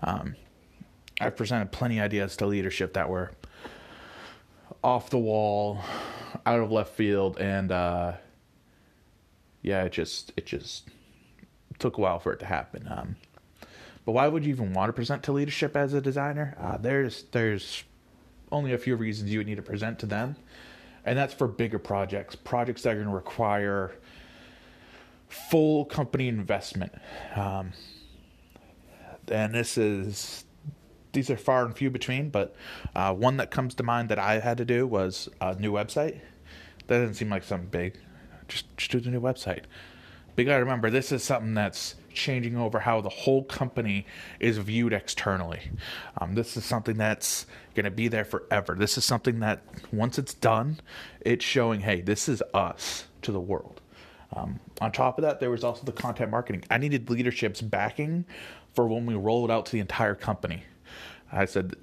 Um, 0.02 0.36
I've 1.20 1.36
presented 1.36 1.70
plenty 1.70 1.98
of 1.98 2.04
ideas 2.04 2.36
to 2.38 2.46
leadership 2.46 2.94
that 2.94 3.08
were 3.08 3.32
off 4.82 5.10
the 5.10 5.18
wall, 5.18 5.80
out 6.46 6.60
of 6.60 6.72
left 6.72 6.94
field, 6.94 7.38
and 7.38 7.70
uh, 7.70 8.14
yeah, 9.60 9.84
it 9.84 9.92
just 9.92 10.32
it 10.36 10.46
just 10.46 10.88
took 11.78 11.98
a 11.98 12.00
while 12.00 12.18
for 12.18 12.32
it 12.32 12.38
to 12.40 12.46
happen. 12.46 12.86
Um, 12.90 13.16
but 14.04 14.12
why 14.12 14.28
would 14.28 14.44
you 14.44 14.50
even 14.50 14.72
want 14.72 14.88
to 14.88 14.92
present 14.92 15.22
to 15.24 15.32
leadership 15.32 15.76
as 15.76 15.94
a 15.94 16.00
designer? 16.00 16.56
Uh, 16.60 16.76
there's 16.76 17.24
there's 17.32 17.84
only 18.50 18.72
a 18.72 18.78
few 18.78 18.96
reasons 18.96 19.30
you 19.30 19.38
would 19.38 19.46
need 19.46 19.56
to 19.56 19.62
present 19.62 19.98
to 20.00 20.06
them, 20.06 20.36
and 21.04 21.16
that's 21.16 21.34
for 21.34 21.46
bigger 21.46 21.78
projects, 21.78 22.34
projects 22.34 22.82
that 22.82 22.90
are 22.90 22.96
going 22.96 23.06
to 23.06 23.14
require 23.14 23.92
full 25.28 25.84
company 25.84 26.28
investment. 26.28 26.92
Um, 27.34 27.72
and 29.28 29.54
this 29.54 29.78
is 29.78 30.44
these 31.12 31.30
are 31.30 31.36
far 31.36 31.64
and 31.64 31.76
few 31.76 31.90
between, 31.90 32.30
but 32.30 32.56
uh, 32.94 33.14
one 33.14 33.36
that 33.36 33.50
comes 33.50 33.74
to 33.76 33.82
mind 33.82 34.08
that 34.08 34.18
I 34.18 34.40
had 34.40 34.58
to 34.58 34.64
do 34.64 34.86
was 34.86 35.28
a 35.40 35.54
new 35.54 35.72
website. 35.72 36.20
That 36.86 36.98
doesn't 36.98 37.14
seem 37.14 37.30
like 37.30 37.44
something 37.44 37.68
big. 37.68 37.98
Just 38.48 38.76
just 38.76 38.90
do 38.90 39.00
the 39.00 39.10
new 39.10 39.20
website. 39.20 39.64
You 40.36 40.44
got 40.44 40.54
to 40.54 40.60
remember, 40.60 40.88
this 40.88 41.12
is 41.12 41.22
something 41.22 41.54
that's 41.54 41.94
changing 42.14 42.56
over 42.56 42.80
how 42.80 43.00
the 43.00 43.08
whole 43.08 43.44
company 43.44 44.06
is 44.40 44.58
viewed 44.58 44.92
externally. 44.92 45.60
Um, 46.18 46.34
this 46.34 46.56
is 46.56 46.64
something 46.64 46.96
that's 46.96 47.46
going 47.74 47.84
to 47.84 47.90
be 47.90 48.08
there 48.08 48.24
forever. 48.24 48.74
This 48.74 48.96
is 48.96 49.04
something 49.04 49.40
that 49.40 49.62
once 49.92 50.18
it's 50.18 50.34
done, 50.34 50.80
it's 51.20 51.44
showing, 51.44 51.80
hey, 51.80 52.00
this 52.00 52.28
is 52.28 52.42
us 52.54 53.04
to 53.22 53.32
the 53.32 53.40
world. 53.40 53.80
Um, 54.34 54.60
on 54.80 54.92
top 54.92 55.18
of 55.18 55.22
that, 55.22 55.40
there 55.40 55.50
was 55.50 55.64
also 55.64 55.84
the 55.84 55.92
content 55.92 56.30
marketing. 56.30 56.64
I 56.70 56.78
needed 56.78 57.10
leadership's 57.10 57.60
backing 57.60 58.24
for 58.72 58.86
when 58.86 59.04
we 59.04 59.14
roll 59.14 59.44
it 59.44 59.50
out 59.50 59.66
to 59.66 59.72
the 59.72 59.80
entire 59.80 60.14
company. 60.14 60.64
I 61.30 61.44
said, 61.44 61.76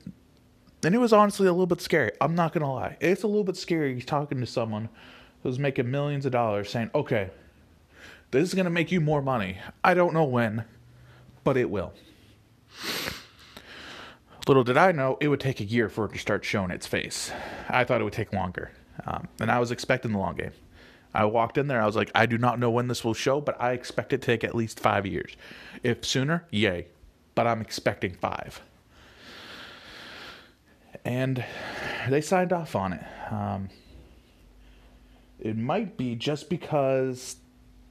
and 0.83 0.95
it 0.95 0.99
was 0.99 1.13
honestly 1.13 1.47
a 1.47 1.51
little 1.51 1.67
bit 1.67 1.81
scary. 1.81 2.11
I'm 2.21 2.35
not 2.35 2.53
going 2.53 2.63
to 2.63 2.71
lie. 2.71 2.97
It's 2.99 3.23
a 3.23 3.27
little 3.27 3.43
bit 3.43 3.57
scary 3.57 4.01
talking 4.01 4.39
to 4.39 4.45
someone 4.45 4.89
who's 5.43 5.59
making 5.59 5.89
millions 5.91 6.25
of 6.25 6.31
dollars 6.31 6.69
saying, 6.69 6.89
okay, 6.95 7.29
this 8.31 8.47
is 8.47 8.53
going 8.53 8.65
to 8.65 8.71
make 8.71 8.91
you 8.91 9.01
more 9.01 9.21
money. 9.21 9.57
I 9.83 9.93
don't 9.93 10.13
know 10.13 10.23
when, 10.23 10.65
but 11.43 11.57
it 11.57 11.69
will. 11.69 11.93
Little 14.47 14.63
did 14.63 14.77
I 14.77 14.91
know, 14.91 15.17
it 15.19 15.27
would 15.27 15.39
take 15.39 15.59
a 15.59 15.65
year 15.65 15.89
for 15.89 16.05
it 16.05 16.13
to 16.13 16.19
start 16.19 16.43
showing 16.43 16.71
its 16.71 16.87
face. 16.87 17.31
I 17.67 17.83
thought 17.83 18.01
it 18.01 18.03
would 18.03 18.13
take 18.13 18.33
longer. 18.33 18.71
Um, 19.05 19.27
and 19.39 19.51
I 19.51 19.59
was 19.59 19.71
expecting 19.71 20.11
the 20.11 20.17
long 20.17 20.35
game. 20.35 20.51
I 21.13 21.25
walked 21.25 21.57
in 21.57 21.67
there, 21.67 21.81
I 21.81 21.85
was 21.85 21.95
like, 21.95 22.11
I 22.13 22.25
do 22.25 22.37
not 22.37 22.59
know 22.59 22.69
when 22.69 22.87
this 22.87 23.03
will 23.03 23.13
show, 23.13 23.41
but 23.41 23.59
I 23.59 23.71
expect 23.71 24.13
it 24.13 24.21
to 24.21 24.25
take 24.25 24.43
at 24.43 24.53
least 24.53 24.79
five 24.79 25.05
years. 25.05 25.35
If 25.81 26.05
sooner, 26.05 26.45
yay. 26.51 26.87
But 27.33 27.47
I'm 27.47 27.61
expecting 27.61 28.13
five. 28.13 28.61
And 31.05 31.43
they 32.09 32.21
signed 32.21 32.53
off 32.53 32.75
on 32.75 32.93
it. 32.93 33.03
Um, 33.31 33.69
it 35.39 35.57
might 35.57 35.97
be 35.97 36.15
just 36.15 36.49
because 36.49 37.37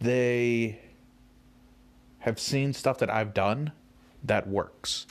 they 0.01 0.81
have 2.21 2.39
seen 2.39 2.73
stuff 2.73 2.99
that 2.99 3.11
I've 3.11 3.35
done 3.35 3.73
that 4.25 4.49
works. 4.49 5.07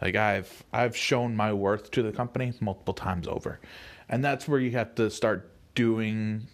Like 0.00 0.16
I've 0.16 0.64
I've 0.72 0.96
shown 0.96 1.36
my 1.36 1.52
worth 1.52 1.90
to 1.92 2.02
the 2.02 2.12
company 2.12 2.52
multiple 2.60 2.94
times 2.94 3.28
over. 3.28 3.60
And 4.08 4.24
that's 4.24 4.48
where 4.48 4.58
you 4.58 4.72
have 4.72 4.94
to 4.96 5.10
start 5.10 5.50
doing 5.74 6.48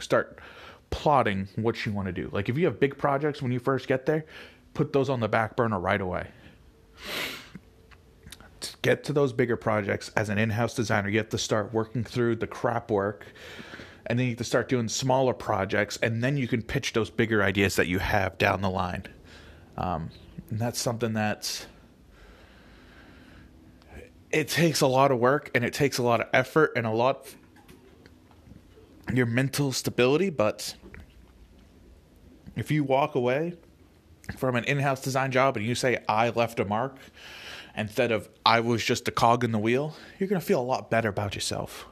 start 0.00 0.40
plotting 0.90 1.48
what 1.56 1.86
you 1.86 1.92
want 1.92 2.06
to 2.06 2.12
do. 2.12 2.28
Like 2.32 2.48
if 2.48 2.58
you 2.58 2.64
have 2.66 2.80
big 2.80 2.98
projects 2.98 3.40
when 3.40 3.52
you 3.52 3.58
first 3.58 3.86
get 3.86 4.06
there, 4.06 4.24
put 4.74 4.92
those 4.92 5.08
on 5.08 5.20
the 5.20 5.28
back 5.28 5.56
burner 5.56 5.78
right 5.78 6.00
away. 6.00 6.28
To 8.60 8.76
get 8.82 9.04
to 9.04 9.12
those 9.12 9.32
bigger 9.32 9.56
projects 9.56 10.10
as 10.16 10.28
an 10.28 10.38
in-house 10.38 10.74
designer, 10.74 11.08
you 11.08 11.18
have 11.18 11.28
to 11.28 11.38
start 11.38 11.72
working 11.72 12.02
through 12.02 12.36
the 12.36 12.46
crap 12.48 12.90
work 12.90 13.26
and 14.08 14.18
then 14.18 14.26
you 14.26 14.32
have 14.32 14.38
to 14.38 14.44
start 14.44 14.68
doing 14.68 14.88
smaller 14.88 15.34
projects, 15.34 15.98
and 16.02 16.22
then 16.22 16.36
you 16.36 16.48
can 16.48 16.62
pitch 16.62 16.92
those 16.92 17.10
bigger 17.10 17.42
ideas 17.42 17.76
that 17.76 17.86
you 17.86 17.98
have 17.98 18.38
down 18.38 18.62
the 18.62 18.70
line. 18.70 19.04
Um, 19.76 20.10
and 20.50 20.58
that's 20.58 20.80
something 20.80 21.12
that's 21.12 21.66
it 24.30 24.48
takes 24.48 24.80
a 24.80 24.86
lot 24.86 25.10
of 25.10 25.18
work 25.18 25.50
and 25.54 25.64
it 25.64 25.72
takes 25.72 25.98
a 25.98 26.02
lot 26.02 26.20
of 26.20 26.26
effort 26.34 26.72
and 26.76 26.86
a 26.86 26.90
lot 26.90 27.34
your 29.14 29.26
mental 29.26 29.72
stability, 29.72 30.28
but 30.28 30.74
if 32.56 32.70
you 32.70 32.84
walk 32.84 33.14
away 33.14 33.54
from 34.36 34.54
an 34.56 34.64
in-house 34.64 35.00
design 35.00 35.30
job 35.30 35.56
and 35.56 35.64
you 35.64 35.74
say 35.74 36.04
I 36.08 36.28
left 36.30 36.60
a 36.60 36.64
mark 36.64 36.98
instead 37.74 38.12
of 38.12 38.28
I 38.44 38.60
was 38.60 38.84
just 38.84 39.08
a 39.08 39.10
cog 39.10 39.44
in 39.44 39.52
the 39.52 39.58
wheel, 39.58 39.96
you're 40.18 40.28
going 40.28 40.40
to 40.40 40.46
feel 40.46 40.60
a 40.60 40.62
lot 40.62 40.90
better 40.90 41.08
about 41.08 41.34
yourself. 41.34 41.86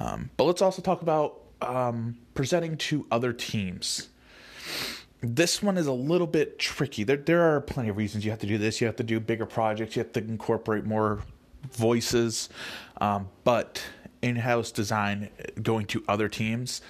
Um, 0.00 0.30
but 0.36 0.44
let's 0.44 0.62
also 0.62 0.80
talk 0.80 1.02
about 1.02 1.40
um, 1.60 2.16
presenting 2.34 2.76
to 2.78 3.06
other 3.10 3.32
teams. 3.32 4.08
This 5.20 5.62
one 5.62 5.76
is 5.76 5.86
a 5.86 5.92
little 5.92 6.26
bit 6.26 6.58
tricky. 6.58 7.04
There, 7.04 7.18
there 7.18 7.42
are 7.54 7.60
plenty 7.60 7.90
of 7.90 7.98
reasons 7.98 8.24
you 8.24 8.30
have 8.30 8.40
to 8.40 8.46
do 8.46 8.56
this. 8.56 8.80
You 8.80 8.86
have 8.86 8.96
to 8.96 9.02
do 9.04 9.20
bigger 9.20 9.44
projects. 9.44 9.94
You 9.94 10.02
have 10.02 10.12
to 10.12 10.20
incorporate 10.20 10.86
more 10.86 11.20
voices. 11.72 12.48
Um, 13.02 13.28
but 13.44 13.84
in-house 14.22 14.70
design 14.70 15.28
going 15.62 15.86
to 15.86 16.02
other 16.08 16.28
teams 16.28 16.80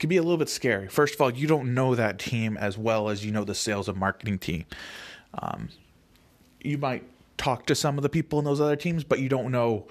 can 0.00 0.08
be 0.08 0.16
a 0.16 0.22
little 0.22 0.36
bit 0.36 0.48
scary. 0.48 0.88
First 0.88 1.14
of 1.14 1.20
all, 1.20 1.30
you 1.30 1.46
don't 1.46 1.72
know 1.72 1.94
that 1.94 2.18
team 2.18 2.56
as 2.56 2.76
well 2.76 3.08
as 3.08 3.24
you 3.24 3.30
know 3.30 3.44
the 3.44 3.54
sales 3.54 3.88
and 3.88 3.96
marketing 3.96 4.38
team. 4.38 4.64
Um, 5.40 5.68
you 6.60 6.78
might 6.78 7.04
talk 7.38 7.66
to 7.66 7.74
some 7.74 7.96
of 7.96 8.02
the 8.02 8.08
people 8.08 8.40
in 8.40 8.44
those 8.44 8.60
other 8.60 8.76
teams, 8.76 9.04
but 9.04 9.20
you 9.20 9.28
don't 9.28 9.52
know 9.52 9.86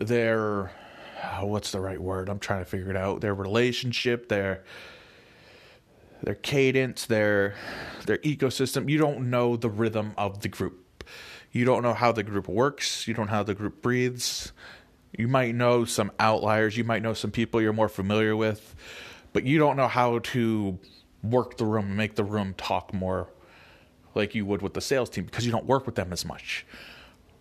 their 0.00 0.72
oh, 1.22 1.46
what's 1.46 1.72
the 1.72 1.80
right 1.80 2.00
word? 2.00 2.28
I'm 2.28 2.38
trying 2.38 2.60
to 2.60 2.64
figure 2.64 2.90
it 2.90 2.96
out. 2.96 3.20
Their 3.20 3.34
relationship, 3.34 4.28
their 4.28 4.64
their 6.22 6.34
cadence, 6.36 7.06
their 7.06 7.54
their 8.06 8.18
ecosystem. 8.18 8.88
You 8.88 8.98
don't 8.98 9.30
know 9.30 9.56
the 9.56 9.70
rhythm 9.70 10.14
of 10.16 10.40
the 10.40 10.48
group. 10.48 11.04
You 11.50 11.64
don't 11.64 11.82
know 11.82 11.94
how 11.94 12.12
the 12.12 12.22
group 12.22 12.48
works. 12.48 13.06
You 13.06 13.14
don't 13.14 13.26
know 13.26 13.32
how 13.32 13.42
the 13.42 13.54
group 13.54 13.82
breathes. 13.82 14.52
You 15.16 15.28
might 15.28 15.54
know 15.54 15.84
some 15.84 16.10
outliers. 16.18 16.76
You 16.76 16.84
might 16.84 17.02
know 17.02 17.12
some 17.12 17.30
people 17.30 17.60
you're 17.60 17.74
more 17.74 17.88
familiar 17.88 18.34
with, 18.34 18.74
but 19.32 19.44
you 19.44 19.58
don't 19.58 19.76
know 19.76 19.88
how 19.88 20.20
to 20.20 20.78
work 21.22 21.56
the 21.58 21.66
room 21.66 21.86
and 21.86 21.96
make 21.96 22.14
the 22.16 22.24
room 22.24 22.54
talk 22.56 22.92
more 22.94 23.28
like 24.14 24.34
you 24.34 24.44
would 24.46 24.62
with 24.62 24.74
the 24.74 24.80
sales 24.80 25.10
team 25.10 25.24
because 25.24 25.44
you 25.46 25.52
don't 25.52 25.66
work 25.66 25.86
with 25.86 25.94
them 25.94 26.12
as 26.12 26.24
much. 26.24 26.66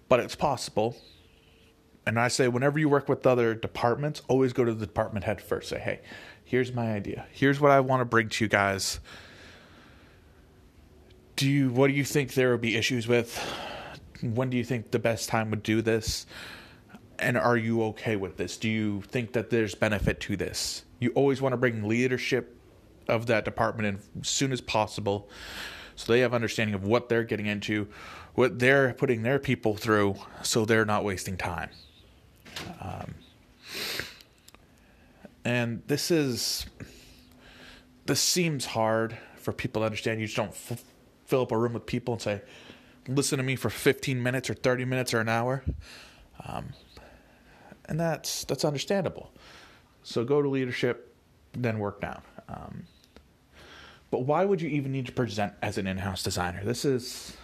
But 0.10 0.20
it's 0.20 0.36
possible. 0.36 0.98
And 2.06 2.20
I 2.20 2.30
say, 2.30 2.48
whenever 2.48 2.80
you 2.80 2.90
work 2.90 3.08
with 3.08 3.28
other 3.28 3.54
departments, 3.54 4.22
always 4.28 4.54
go 4.54 4.66
to 4.66 4.74
the 4.74 4.86
department 4.86 5.26
head 5.26 5.42
first. 5.42 5.70
Say, 5.70 5.80
hey, 5.80 6.02
here's 6.44 6.74
my 6.74 6.94
idea. 6.94 7.26
Here's 7.32 7.60
what 7.60 7.72
I 7.72 7.80
want 7.80 8.02
to 8.02 8.06
bring 8.06 8.30
to 8.30 8.44
you 8.44 8.50
guys. 8.50 9.00
Do 11.36 11.50
you, 11.50 11.70
what 11.70 11.88
do 11.88 11.94
you 11.94 12.04
think 12.04 12.34
there 12.34 12.52
would 12.52 12.62
be 12.62 12.76
issues 12.76 13.08
with? 13.08 13.38
When 14.22 14.50
do 14.50 14.58
you 14.58 14.64
think 14.64 14.92
the 14.92 15.00
best 15.00 15.30
time 15.30 15.50
would 15.52 15.64
do 15.64 15.82
this? 15.82 16.26
And 17.20 17.38
are 17.38 17.58
you 17.58 17.84
okay 17.84 18.16
with 18.16 18.38
this? 18.38 18.58
Do 18.58 18.70
you 18.70 19.02
think 19.04 19.34
that 19.34 19.50
there's 19.50 19.76
benefit 19.76 20.20
to 20.22 20.36
this? 20.36 20.84
You 21.00 21.12
always 21.12 21.42
want 21.42 21.54
to 21.54 21.58
bring 21.58 21.88
leadership 21.88 22.58
of 23.08 23.28
that 23.28 23.46
department 23.46 23.88
in 23.88 24.22
as 24.22 24.28
soon 24.28 24.52
as 24.52 24.62
possible 24.62 25.30
so 25.96 26.12
they 26.12 26.22
have 26.22 26.34
understanding 26.34 26.74
of 26.74 26.84
what 26.84 27.10
they're 27.10 27.24
getting 27.24 27.46
into, 27.46 27.88
what 28.34 28.58
they're 28.60 28.94
putting 28.94 29.22
their 29.22 29.40
people 29.40 29.76
through, 29.76 30.16
so 30.42 30.66
they're 30.66 30.86
not 30.86 31.04
wasting 31.04 31.38
time. 31.38 31.70
Um, 32.80 33.16
and 35.44 35.82
this 35.88 36.12
is 36.12 36.66
this 38.06 38.20
seems 38.20 38.66
hard 38.66 39.18
for 39.38 39.52
people 39.54 39.82
to 39.82 39.86
understand. 39.86 40.20
You 40.20 40.28
just 40.28 40.38
don't 40.38 40.50
f- 40.50 40.84
fill 41.26 41.42
up 41.44 41.52
a 41.52 41.58
room 41.58 41.74
with 41.74 41.86
people 41.86 42.16
and 42.16 42.22
say, 42.22 42.42
"Listen 43.08 43.38
to 43.38 43.44
me 43.44 43.56
for 43.56 43.70
15 43.70 44.22
minutes 44.22 44.50
or 44.50 44.54
30 44.54 44.86
minutes 44.86 45.14
or 45.14 45.20
an 45.20 45.30
hour," 45.30 45.64
um, 46.46 46.74
and 47.86 48.00
that's 48.00 48.44
that's 48.46 48.66
understandable. 48.66 49.32
So 50.04 50.24
go 50.24 50.42
to 50.42 50.50
leadership, 50.50 51.16
then 51.54 51.80
work 51.80 52.02
down. 52.02 52.22
Um, 52.50 52.84
but 54.10 54.24
why 54.24 54.46
would 54.46 54.62
you 54.62 54.70
even 54.70 54.92
need 54.92 55.06
to 55.06 55.12
present 55.12 55.54
as 55.62 55.78
an 55.78 55.88
in-house 55.88 56.22
designer? 56.22 56.64
This 56.64 56.84
is 56.84 57.38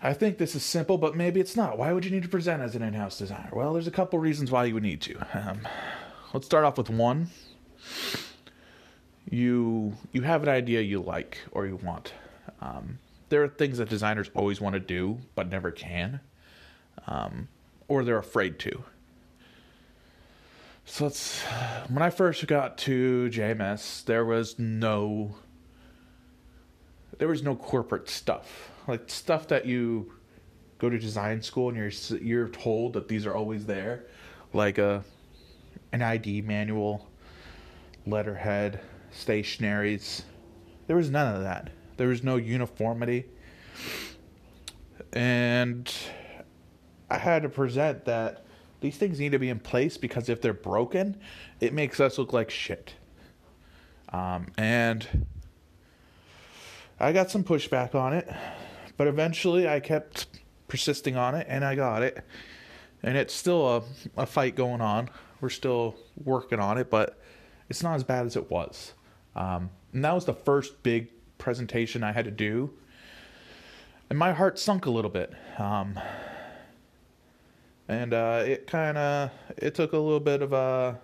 I 0.00 0.12
think 0.12 0.38
this 0.38 0.54
is 0.54 0.62
simple, 0.64 0.96
but 0.96 1.16
maybe 1.16 1.40
it's 1.40 1.56
not. 1.56 1.76
Why 1.76 1.92
would 1.92 2.04
you 2.04 2.10
need 2.10 2.22
to 2.22 2.28
present 2.28 2.62
as 2.62 2.76
an 2.76 2.82
in-house 2.82 3.18
designer? 3.18 3.50
Well, 3.52 3.72
there's 3.72 3.88
a 3.88 3.92
couple 3.92 4.18
reasons 4.18 4.50
why 4.50 4.64
you 4.64 4.74
would 4.74 4.82
need 4.82 5.00
to. 5.02 5.16
Um, 5.34 5.60
let's 6.32 6.46
start 6.46 6.64
off 6.64 6.78
with 6.78 6.88
one. 6.88 7.30
You 9.28 9.94
you 10.12 10.22
have 10.22 10.42
an 10.42 10.48
idea 10.48 10.80
you 10.80 11.00
like 11.00 11.38
or 11.50 11.66
you 11.66 11.76
want. 11.76 12.12
Um, 12.60 12.98
there 13.28 13.42
are 13.42 13.48
things 13.48 13.78
that 13.78 13.88
designers 13.88 14.30
always 14.34 14.60
want 14.60 14.74
to 14.74 14.80
do 14.80 15.18
but 15.34 15.50
never 15.50 15.70
can, 15.70 16.20
um, 17.06 17.48
or 17.88 18.04
they're 18.04 18.18
afraid 18.18 18.58
to. 18.60 18.84
So 20.84 21.04
let's. 21.04 21.42
When 21.88 22.02
I 22.02 22.10
first 22.10 22.46
got 22.46 22.78
to 22.78 23.28
JMS, 23.30 24.04
there 24.04 24.24
was 24.24 24.58
no. 24.58 25.34
There 27.18 27.28
was 27.28 27.42
no 27.42 27.56
corporate 27.56 28.08
stuff, 28.08 28.70
like 28.88 29.08
stuff 29.08 29.46
that 29.48 29.66
you 29.66 30.12
go 30.78 30.88
to 30.88 30.98
design 30.98 31.42
school 31.42 31.68
and 31.68 31.76
you're 31.76 32.20
you're 32.20 32.48
told 32.48 32.94
that 32.94 33.08
these 33.08 33.26
are 33.26 33.34
always 33.34 33.66
there, 33.66 34.06
like 34.52 34.78
a 34.78 35.04
an 35.92 36.02
ID 36.02 36.42
manual, 36.42 37.06
letterhead, 38.06 38.80
stationaries. 39.14 40.22
There 40.86 40.96
was 40.96 41.10
none 41.10 41.36
of 41.36 41.42
that. 41.42 41.70
There 41.96 42.08
was 42.08 42.22
no 42.22 42.36
uniformity, 42.36 43.26
and 45.12 45.92
I 47.10 47.18
had 47.18 47.42
to 47.42 47.48
present 47.48 48.04
that 48.06 48.44
these 48.80 48.96
things 48.96 49.18
need 49.18 49.32
to 49.32 49.38
be 49.38 49.48
in 49.48 49.58
place 49.58 49.96
because 49.96 50.28
if 50.28 50.40
they're 50.40 50.52
broken, 50.52 51.18
it 51.60 51.72
makes 51.72 52.00
us 52.00 52.18
look 52.18 52.32
like 52.32 52.50
shit. 52.50 52.94
Um, 54.12 54.46
and 54.56 55.26
I 57.00 57.12
got 57.12 57.30
some 57.30 57.44
pushback 57.44 57.94
on 57.94 58.12
it, 58.12 58.28
but 58.98 59.06
eventually 59.06 59.66
I 59.66 59.80
kept 59.80 60.26
persisting 60.66 61.16
on 61.16 61.34
it 61.34 61.46
and 61.48 61.64
I 61.64 61.74
got 61.74 62.02
it. 62.02 62.22
And 63.02 63.16
it's 63.16 63.32
still 63.32 63.76
a, 63.76 63.82
a 64.16 64.26
fight 64.26 64.56
going 64.56 64.82
on. 64.82 65.08
We're 65.40 65.48
still 65.48 65.96
working 66.22 66.58
on 66.58 66.76
it, 66.76 66.90
but 66.90 67.18
it's 67.70 67.82
not 67.82 67.94
as 67.94 68.04
bad 68.04 68.26
as 68.26 68.36
it 68.36 68.50
was. 68.50 68.92
Um, 69.36 69.70
and 69.94 70.04
that 70.04 70.12
was 70.12 70.24
the 70.24 70.34
first 70.34 70.82
big 70.82 71.08
presentation 71.38 72.02
I 72.02 72.12
had 72.12 72.24
to 72.24 72.30
do. 72.32 72.70
And 74.10 74.18
my 74.18 74.32
heart 74.32 74.58
sunk 74.58 74.86
a 74.86 74.90
little 74.90 75.10
bit. 75.10 75.32
Um, 75.58 75.98
and 77.86 78.12
uh, 78.12 78.42
it 78.44 78.66
kind 78.66 78.98
of 78.98 79.30
it 79.56 79.74
took 79.74 79.92
a 79.92 79.98
little 79.98 80.20
bit 80.20 80.42
of 80.42 80.52
uh, 80.52 80.94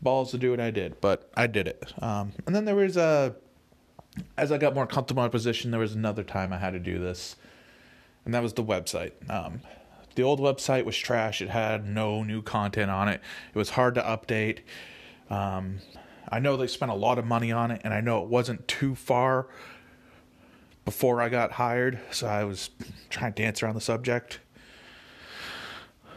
balls 0.00 0.30
to 0.30 0.38
do 0.38 0.50
what 0.50 0.60
I 0.60 0.70
did, 0.70 1.00
but 1.00 1.30
I 1.36 1.46
did 1.46 1.68
it. 1.68 1.92
Um, 2.02 2.32
and 2.46 2.54
then 2.54 2.64
there 2.64 2.74
was 2.74 2.96
a 2.96 3.36
as 4.36 4.52
I 4.52 4.58
got 4.58 4.74
more 4.74 4.86
comfortable 4.86 5.22
in 5.22 5.26
my 5.26 5.30
position, 5.30 5.70
there 5.70 5.80
was 5.80 5.94
another 5.94 6.22
time 6.22 6.52
I 6.52 6.58
had 6.58 6.72
to 6.72 6.78
do 6.78 6.98
this, 6.98 7.36
and 8.24 8.34
that 8.34 8.42
was 8.42 8.52
the 8.52 8.64
website. 8.64 9.12
Um, 9.30 9.60
the 10.14 10.22
old 10.22 10.40
website 10.40 10.84
was 10.84 10.96
trash. 10.96 11.40
It 11.40 11.48
had 11.48 11.86
no 11.86 12.22
new 12.22 12.42
content 12.42 12.90
on 12.90 13.08
it. 13.08 13.20
It 13.54 13.58
was 13.58 13.70
hard 13.70 13.94
to 13.94 14.02
update. 14.02 14.58
Um, 15.30 15.78
I 16.28 16.38
know 16.38 16.56
they 16.56 16.66
spent 16.66 16.90
a 16.90 16.94
lot 16.94 17.18
of 17.18 17.24
money 17.24 17.52
on 17.52 17.70
it, 17.70 17.80
and 17.84 17.94
I 17.94 18.00
know 18.00 18.22
it 18.22 18.28
wasn't 18.28 18.68
too 18.68 18.94
far 18.94 19.46
before 20.84 21.22
I 21.22 21.28
got 21.28 21.52
hired, 21.52 21.98
so 22.10 22.26
I 22.26 22.44
was 22.44 22.70
trying 23.08 23.32
to 23.32 23.42
dance 23.42 23.62
around 23.62 23.74
the 23.74 23.80
subject. 23.80 24.40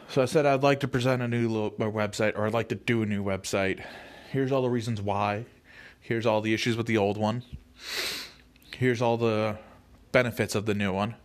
So 0.09 0.21
I 0.21 0.25
said 0.25 0.45
I'd 0.45 0.63
like 0.63 0.79
to 0.81 0.87
present 0.87 1.21
a 1.21 1.27
new 1.27 1.71
website, 1.77 2.37
or 2.37 2.45
I'd 2.45 2.53
like 2.53 2.69
to 2.69 2.75
do 2.75 3.01
a 3.01 3.05
new 3.05 3.23
website. 3.23 3.83
Here's 4.31 4.51
all 4.51 4.61
the 4.61 4.69
reasons 4.69 5.01
why. 5.01 5.45
Here's 6.01 6.25
all 6.25 6.41
the 6.41 6.53
issues 6.53 6.77
with 6.77 6.87
the 6.87 6.97
old 6.97 7.17
one. 7.17 7.43
Here's 8.77 9.01
all 9.01 9.17
the 9.17 9.57
benefits 10.11 10.55
of 10.55 10.65
the 10.65 10.73
new 10.73 10.93
one. 10.93 11.15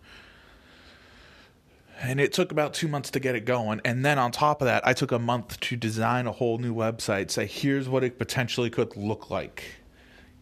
And 2.00 2.18
it 2.18 2.32
took 2.32 2.50
about 2.50 2.72
two 2.72 2.88
months 2.88 3.10
to 3.10 3.20
get 3.20 3.34
it 3.34 3.44
going. 3.44 3.80
And 3.84 4.04
then 4.04 4.18
on 4.18 4.32
top 4.32 4.62
of 4.62 4.66
that, 4.66 4.86
I 4.86 4.94
took 4.94 5.12
a 5.12 5.18
month 5.18 5.60
to 5.60 5.76
design 5.76 6.26
a 6.26 6.32
whole 6.32 6.58
new 6.58 6.74
website. 6.74 7.30
Say, 7.30 7.46
here's 7.46 7.88
what 7.88 8.02
it 8.02 8.18
potentially 8.18 8.70
could 8.70 8.96
look 8.96 9.30
like. 9.30 9.64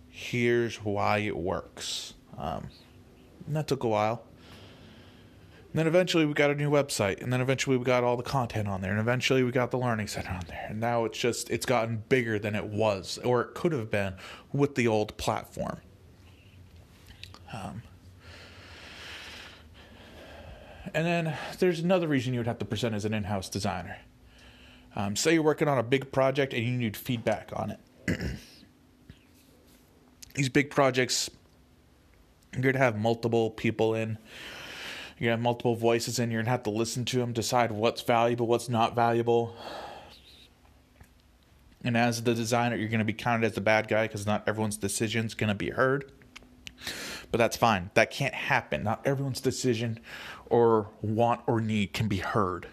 Here's 0.09 0.77
why 0.77 1.18
it 1.18 1.37
works. 1.37 2.14
Um, 2.37 2.68
and 3.47 3.57
that 3.57 3.66
took 3.66 3.83
a 3.83 3.88
while. 3.88 4.23
And 5.73 5.79
then 5.79 5.87
eventually 5.87 6.25
we 6.25 6.33
got 6.33 6.51
a 6.51 6.55
new 6.55 6.71
website, 6.71 7.23
and 7.23 7.31
then 7.31 7.42
eventually 7.42 7.77
we 7.77 7.85
got 7.85 8.03
all 8.03 8.16
the 8.16 8.23
content 8.23 8.68
on 8.68 8.81
there, 8.81 8.90
and 8.90 9.01
eventually 9.01 9.42
we 9.42 9.51
got 9.51 9.71
the 9.71 9.79
learning 9.79 10.07
center 10.07 10.31
on 10.31 10.44
there. 10.49 10.66
And 10.68 10.81
now 10.81 11.05
it's 11.05 11.18
just 11.18 11.51
it's 11.51 11.66
gotten 11.66 12.05
bigger 12.09 12.38
than 12.38 12.55
it 12.55 12.64
was, 12.64 13.18
or 13.23 13.42
it 13.42 13.55
could 13.55 13.73
have 13.73 13.90
been 13.90 14.14
with 14.53 14.77
the 14.77 14.88
old 14.88 15.16
platform. 15.18 15.81
Um, 17.53 17.83
and 20.95 21.07
then 21.07 21.37
there's 21.59 21.81
another 21.81 22.09
reason 22.09 22.33
you 22.35 22.41
would 22.41 22.47
have 22.47 22.59
to 22.59 22.65
present 22.65 22.95
as 22.95 23.05
an 23.05 23.15
in-house 23.15 23.49
designer. 23.49 23.99
Um, 24.97 25.17
say 25.17 25.35
you're 25.35 25.43
working 25.43 25.69
on 25.69 25.79
a 25.79 25.83
big 25.83 26.13
project 26.13 26.53
and 26.53 26.65
you 26.65 26.73
need 26.73 26.97
feedback 26.97 27.51
on 27.55 27.71
it. 27.71 28.21
These 30.35 30.49
big 30.49 30.71
projects, 30.71 31.31
you're 32.53 32.63
going 32.63 32.73
to 32.75 32.79
have 32.79 32.99
multiple 32.99 33.51
people 33.51 33.95
in 33.95 34.19
You're 35.19 35.27
going 35.27 35.29
to 35.29 35.31
have 35.31 35.41
multiple 35.41 35.75
voices 35.77 36.19
in, 36.19 36.31
you're 36.31 36.43
gonna 36.43 36.51
have 36.51 36.63
to 36.65 36.71
listen 36.71 37.05
to 37.07 37.19
them, 37.19 37.33
decide 37.33 37.73
what's 37.73 38.03
valuable, 38.03 38.47
what's 38.47 38.69
not 38.69 38.95
valuable. 38.95 39.57
And 41.85 41.97
as 41.97 42.23
the 42.23 42.35
designer, 42.35 42.77
you're 42.77 42.89
gonna 42.89 43.05
be 43.05 43.13
counted 43.13 43.47
as 43.47 43.53
the 43.53 43.61
bad 43.61 43.89
guy 43.89 44.07
because 44.07 44.27
not 44.27 44.45
everyone's 44.49 44.77
decision's 44.77 45.35
gonna 45.35 45.55
be 45.55 45.71
heard. 45.71 46.11
But 47.31 47.38
that's 47.38 47.57
fine. 47.57 47.91
That 47.95 48.11
can't 48.11 48.35
happen. 48.35 48.83
Not 48.83 49.07
everyone's 49.07 49.41
decision 49.41 50.01
or 50.47 50.88
want 51.03 51.43
or 51.47 51.61
need 51.61 51.93
can 51.93 52.09
be 52.09 52.19
heard 52.19 52.69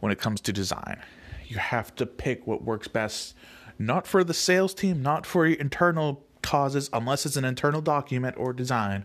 when 0.00 0.12
it 0.12 0.18
comes 0.18 0.40
to 0.42 0.52
design. 0.52 1.02
You 1.46 1.58
have 1.58 1.94
to 1.96 2.06
pick 2.06 2.46
what 2.46 2.62
works 2.62 2.88
best, 2.88 3.34
not 3.78 4.06
for 4.06 4.22
the 4.22 4.34
sales 4.34 4.74
team, 4.74 5.02
not 5.02 5.26
for 5.26 5.46
internal 5.46 6.22
causes, 6.42 6.88
unless 6.92 7.26
it's 7.26 7.36
an 7.36 7.44
internal 7.44 7.80
document 7.80 8.36
or 8.38 8.52
design, 8.52 9.04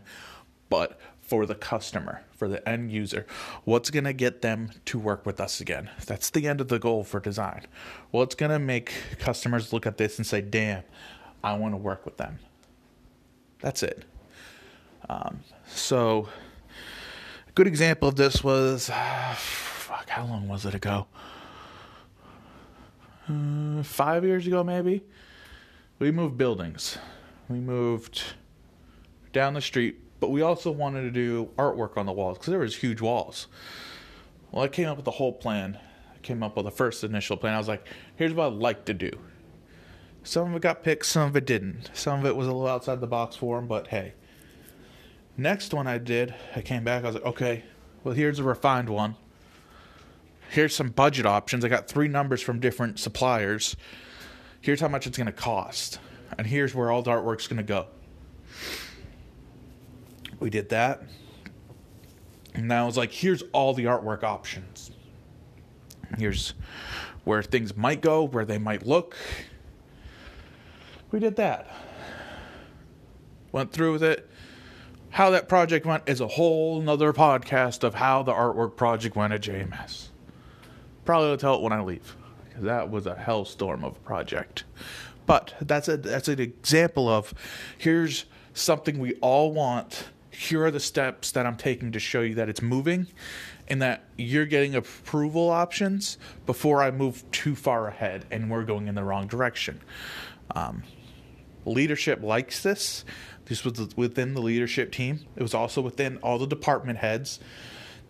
but 0.69 0.99
for 1.21 1.45
the 1.45 1.55
customer, 1.55 2.21
for 2.35 2.47
the 2.47 2.67
end 2.67 2.91
user. 2.91 3.25
What's 3.63 3.89
going 3.89 4.03
to 4.03 4.13
get 4.13 4.41
them 4.41 4.71
to 4.85 4.99
work 4.99 5.25
with 5.25 5.39
us 5.39 5.61
again? 5.61 5.89
That's 6.05 6.29
the 6.29 6.47
end 6.47 6.61
of 6.61 6.67
the 6.67 6.79
goal 6.79 7.03
for 7.03 7.19
design. 7.19 7.65
What's 8.11 8.35
going 8.35 8.51
to 8.51 8.59
make 8.59 8.93
customers 9.19 9.71
look 9.71 9.87
at 9.87 9.97
this 9.97 10.17
and 10.17 10.27
say, 10.27 10.41
damn, 10.41 10.83
I 11.43 11.53
want 11.53 11.73
to 11.73 11.77
work 11.77 12.05
with 12.05 12.17
them? 12.17 12.39
That's 13.61 13.81
it. 13.81 14.03
Um, 15.09 15.41
so, 15.65 16.29
a 17.47 17.51
good 17.53 17.67
example 17.67 18.07
of 18.07 18.15
this 18.15 18.43
was, 18.43 18.89
uh, 18.89 19.35
fuck, 19.37 20.09
how 20.09 20.25
long 20.25 20.47
was 20.47 20.65
it 20.65 20.73
ago? 20.73 21.07
Uh, 23.29 23.83
five 23.83 24.23
years 24.23 24.47
ago, 24.47 24.63
maybe. 24.63 25.03
We 25.99 26.11
moved 26.11 26.37
buildings. 26.37 26.97
We 27.49 27.59
moved 27.59 28.23
down 29.31 29.53
the 29.53 29.61
street 29.61 30.03
but 30.23 30.29
we 30.29 30.41
also 30.41 30.71
wanted 30.71 31.01
to 31.01 31.11
do 31.11 31.49
artwork 31.57 31.97
on 31.97 32.05
the 32.05 32.13
walls 32.13 32.37
because 32.37 32.49
there 32.49 32.61
was 32.61 32.77
huge 32.77 33.01
walls. 33.01 33.47
Well, 34.53 34.63
I 34.63 34.69
came 34.69 34.87
up 34.87 34.95
with 34.95 35.03
the 35.03 35.11
whole 35.11 35.33
plan. 35.33 35.77
I 36.15 36.17
came 36.19 36.41
up 36.41 36.55
with 36.55 36.63
the 36.63 36.71
first 36.71 37.03
initial 37.03 37.35
plan. 37.35 37.55
I 37.55 37.57
was 37.57 37.67
like, 37.67 37.85
here's 38.15 38.33
what 38.33 38.47
I'd 38.47 38.53
like 38.53 38.85
to 38.85 38.93
do. 38.93 39.11
Some 40.23 40.51
of 40.51 40.55
it 40.55 40.61
got 40.61 40.81
picked, 40.81 41.07
some 41.07 41.27
of 41.27 41.35
it 41.35 41.45
didn't. 41.45 41.91
Some 41.93 42.21
of 42.21 42.25
it 42.25 42.37
was 42.37 42.47
a 42.47 42.53
little 42.53 42.69
outside 42.69 43.01
the 43.01 43.05
box 43.05 43.35
for 43.35 43.57
them, 43.57 43.67
but 43.67 43.87
hey. 43.87 44.13
Next 45.35 45.73
one 45.73 45.87
I 45.87 45.97
did, 45.97 46.33
I 46.55 46.61
came 46.61 46.83
back, 46.83 47.03
I 47.03 47.07
was 47.07 47.15
like, 47.15 47.25
okay, 47.25 47.63
well, 48.03 48.13
here's 48.13 48.39
a 48.39 48.43
refined 48.43 48.89
one. 48.89 49.15
Here's 50.49 50.75
some 50.75 50.89
budget 50.89 51.25
options. 51.25 51.65
I 51.65 51.69
got 51.69 51.87
three 51.87 52.07
numbers 52.07 52.41
from 52.41 52.59
different 52.59 52.99
suppliers. 52.99 53.75
Here's 54.61 54.79
how 54.79 54.87
much 54.87 55.07
it's 55.07 55.17
going 55.17 55.25
to 55.25 55.31
cost. 55.31 55.99
And 56.37 56.45
here's 56.45 56.75
where 56.75 56.91
all 56.91 57.01
the 57.01 57.09
artwork's 57.09 57.47
going 57.47 57.57
to 57.57 57.63
go. 57.63 57.87
We 60.39 60.51
did 60.51 60.69
that. 60.69 61.03
And 62.53 62.67
now 62.67 62.85
was 62.85 62.97
like, 62.97 63.11
here's 63.11 63.41
all 63.51 63.73
the 63.73 63.85
artwork 63.85 64.23
options. 64.23 64.91
Here's 66.19 66.53
where 67.23 67.41
things 67.41 67.75
might 67.75 68.01
go, 68.01 68.23
where 68.23 68.45
they 68.45 68.59
might 68.59 68.85
look. 68.85 69.17
We 71.11 71.19
did 71.19 71.35
that. 71.37 71.71
Went 73.51 73.71
through 73.71 73.93
with 73.93 74.03
it. 74.03 74.29
How 75.13 75.29
that 75.29 75.47
project 75.47 75.85
went 75.85 76.09
is 76.09 76.21
a 76.21 76.27
whole 76.27 76.81
nother 76.81 77.13
podcast 77.13 77.83
of 77.83 77.93
how 77.93 78.23
the 78.23 78.33
artwork 78.33 78.75
project 78.75 79.15
went 79.15 79.31
at 79.31 79.41
JMS. 79.41 80.07
Probably 81.05 81.29
will 81.29 81.37
tell 81.37 81.53
it 81.53 81.61
when 81.61 81.71
I 81.71 81.81
leave. 81.81 82.15
Because 82.47 82.63
that 82.63 82.89
was 82.89 83.05
a 83.05 83.13
hellstorm 83.13 83.83
of 83.83 83.95
a 83.95 83.99
project. 83.99 84.63
But 85.27 85.53
that's 85.61 85.87
a 85.87 85.97
that's 85.97 86.27
an 86.27 86.39
example 86.39 87.07
of 87.07 87.31
here's 87.77 88.25
something 88.55 88.97
we 88.97 89.13
all 89.15 89.51
want 89.51 90.05
here 90.31 90.65
are 90.65 90.71
the 90.71 90.79
steps 90.79 91.31
that 91.33 91.45
I'm 91.45 91.57
taking 91.57 91.91
to 91.91 91.99
show 91.99 92.21
you 92.21 92.33
that 92.33 92.49
it's 92.49 92.63
moving 92.63 93.05
and 93.67 93.83
that 93.83 94.05
you're 94.17 94.47
getting 94.47 94.73
approval 94.73 95.51
options 95.51 96.17
before 96.47 96.81
I 96.81 96.89
move 96.89 97.23
too 97.29 97.55
far 97.55 97.87
ahead 97.87 98.25
and 98.31 98.49
we're 98.49 98.63
going 98.63 98.87
in 98.87 98.95
the 98.95 99.03
wrong 99.03 99.27
direction. 99.27 99.79
Um, 100.55 100.81
leadership 101.65 102.21
likes 102.23 102.63
this. 102.63 103.05
This 103.53 103.63
was 103.63 103.95
within 103.95 104.33
the 104.33 104.41
leadership 104.41 104.91
team, 104.91 105.19
it 105.35 105.43
was 105.43 105.53
also 105.53 105.79
within 105.79 106.17
all 106.23 106.39
the 106.39 106.47
department 106.47 106.97
heads. 106.97 107.39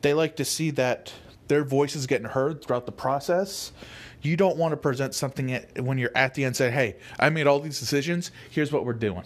They 0.01 0.13
like 0.13 0.38
to 0.38 0.45
see 0.45 0.71
that 0.71 1.12
their 1.49 1.65
voice 1.65 1.97
is 1.97 2.08
getting 2.08 2.27
heard 2.27 2.63
throughout 2.63 2.86
the 2.86 2.93
process. 2.93 3.73
You 4.21 4.38
don't 4.38 4.56
want 4.56 4.71
to 4.71 4.77
present 4.77 5.13
something 5.13 5.51
at, 5.51 5.84
when 5.84 5.97
you're 5.97 6.15
at 6.15 6.34
the 6.34 6.45
end 6.45 6.56
say, 6.56 6.71
"Hey, 6.71 6.95
I 7.19 7.29
made 7.29 7.45
all 7.45 7.60
these 7.60 7.77
decisions. 7.77 8.32
Here's 8.51 8.71
what 8.71 8.86
we're 8.86 8.93
doing." 8.93 9.23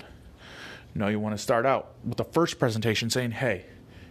No, 0.96 1.08
you 1.08 1.20
want 1.20 1.38
to 1.38 1.38
start 1.38 1.68
out 1.68 1.94
with 2.04 2.18
the 2.18 2.24
first 2.24 2.58
presentation 2.58 3.12
saying, 3.12 3.30
hey, 3.30 3.68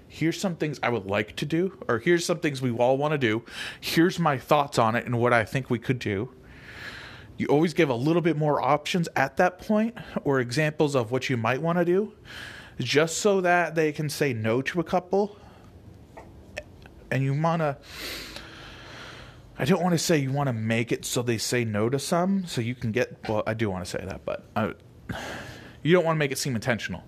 here's 0.06 0.40
some 0.40 0.54
things 0.54 0.78
I 0.84 0.90
would 0.90 1.06
like 1.06 1.34
to 1.36 1.44
do, 1.44 1.76
or 1.88 1.98
here's 1.98 2.24
some 2.24 2.38
things 2.38 2.62
we 2.62 2.70
all 2.70 2.96
want 2.96 3.10
to 3.10 3.18
do. 3.18 3.42
Here's 3.80 4.20
my 4.20 4.38
thoughts 4.38 4.78
on 4.78 4.94
it 4.94 5.06
and 5.06 5.18
what 5.18 5.32
I 5.32 5.44
think 5.44 5.68
we 5.68 5.80
could 5.80 5.98
do. 5.98 6.30
You 7.38 7.46
always 7.48 7.74
give 7.74 7.90
a 7.90 7.94
little 7.94 8.22
bit 8.22 8.36
more 8.36 8.62
options 8.62 9.08
at 9.14 9.36
that 9.36 9.58
point 9.58 9.96
or 10.24 10.40
examples 10.40 10.94
of 10.94 11.10
what 11.10 11.28
you 11.28 11.36
might 11.36 11.60
want 11.60 11.78
to 11.78 11.84
do, 11.84 12.12
just 12.80 13.18
so 13.18 13.40
that 13.42 13.74
they 13.74 13.92
can 13.92 14.08
say 14.08 14.32
no 14.32 14.62
to 14.62 14.80
a 14.80 14.84
couple. 14.84 15.36
And 17.10 17.22
you 17.22 17.40
want 17.40 17.60
to. 17.60 17.76
I 19.58 19.64
don't 19.64 19.82
want 19.82 19.92
to 19.92 19.98
say 19.98 20.18
you 20.18 20.32
want 20.32 20.48
to 20.48 20.52
make 20.52 20.92
it 20.92 21.04
so 21.04 21.22
they 21.22 21.38
say 21.38 21.64
no 21.64 21.88
to 21.88 21.98
some, 21.98 22.46
so 22.46 22.60
you 22.60 22.74
can 22.74 22.92
get. 22.92 23.28
Well, 23.28 23.42
I 23.46 23.54
do 23.54 23.70
want 23.70 23.84
to 23.84 23.90
say 23.90 24.04
that, 24.04 24.24
but 24.24 24.44
I, 24.54 24.74
you 25.82 25.92
don't 25.92 26.04
want 26.04 26.16
to 26.16 26.18
make 26.18 26.32
it 26.32 26.38
seem 26.38 26.54
intentional. 26.54 27.04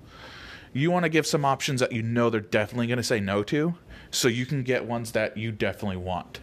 You 0.73 0.91
want 0.91 1.05
to 1.05 1.09
give 1.09 1.27
some 1.27 1.45
options 1.45 1.81
that 1.81 1.93
you 1.93 2.03
know 2.03 2.31
they're 2.31 2.41
definitely 2.41 2.87
going 2.87 2.99
to 2.99 3.03
say 3.03 3.21
no 3.21 3.43
to, 3.45 3.75
so 4.11 4.29
you 4.29 4.47
can 4.47 4.63
get 4.63 4.85
ones 4.85 5.13
that 5.13 5.37
you 5.37 5.53
definitely 5.53 5.97
want. 5.97 6.41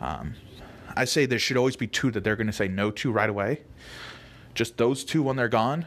Um, 0.00 0.34
I 0.98 1.04
say 1.04 1.26
there 1.26 1.38
should 1.38 1.56
always 1.56 1.76
be 1.76 1.86
two 1.86 2.10
that 2.10 2.24
they're 2.24 2.36
going 2.36 2.48
to 2.48 2.52
say 2.52 2.68
no 2.68 2.90
to 2.90 3.12
right 3.12 3.30
away. 3.30 3.62
Just 4.54 4.76
those 4.76 5.04
two 5.04 5.22
when 5.22 5.36
they're 5.36 5.48
gone, 5.48 5.86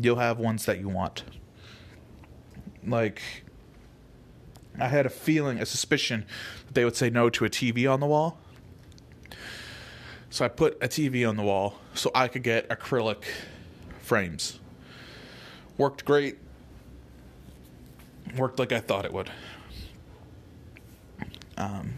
you'll 0.00 0.16
have 0.16 0.38
ones 0.38 0.64
that 0.64 0.80
you 0.80 0.88
want. 0.88 1.24
Like, 2.86 3.20
I 4.78 4.88
had 4.88 5.04
a 5.04 5.10
feeling, 5.10 5.58
a 5.58 5.66
suspicion 5.66 6.24
that 6.66 6.74
they 6.74 6.84
would 6.84 6.96
say 6.96 7.10
no 7.10 7.28
to 7.28 7.44
a 7.44 7.50
TV 7.50 7.90
on 7.92 8.00
the 8.00 8.06
wall. 8.06 8.38
So 10.30 10.44
I 10.44 10.48
put 10.48 10.78
a 10.82 10.88
TV 10.88 11.28
on 11.28 11.36
the 11.36 11.42
wall 11.42 11.78
so 11.92 12.10
I 12.14 12.28
could 12.28 12.42
get 12.42 12.68
acrylic 12.68 13.24
frames 13.98 14.60
Worked 15.80 16.04
great. 16.04 16.36
Worked 18.36 18.58
like 18.58 18.70
I 18.70 18.80
thought 18.80 19.06
it 19.06 19.12
would. 19.14 19.30
Um, 21.56 21.94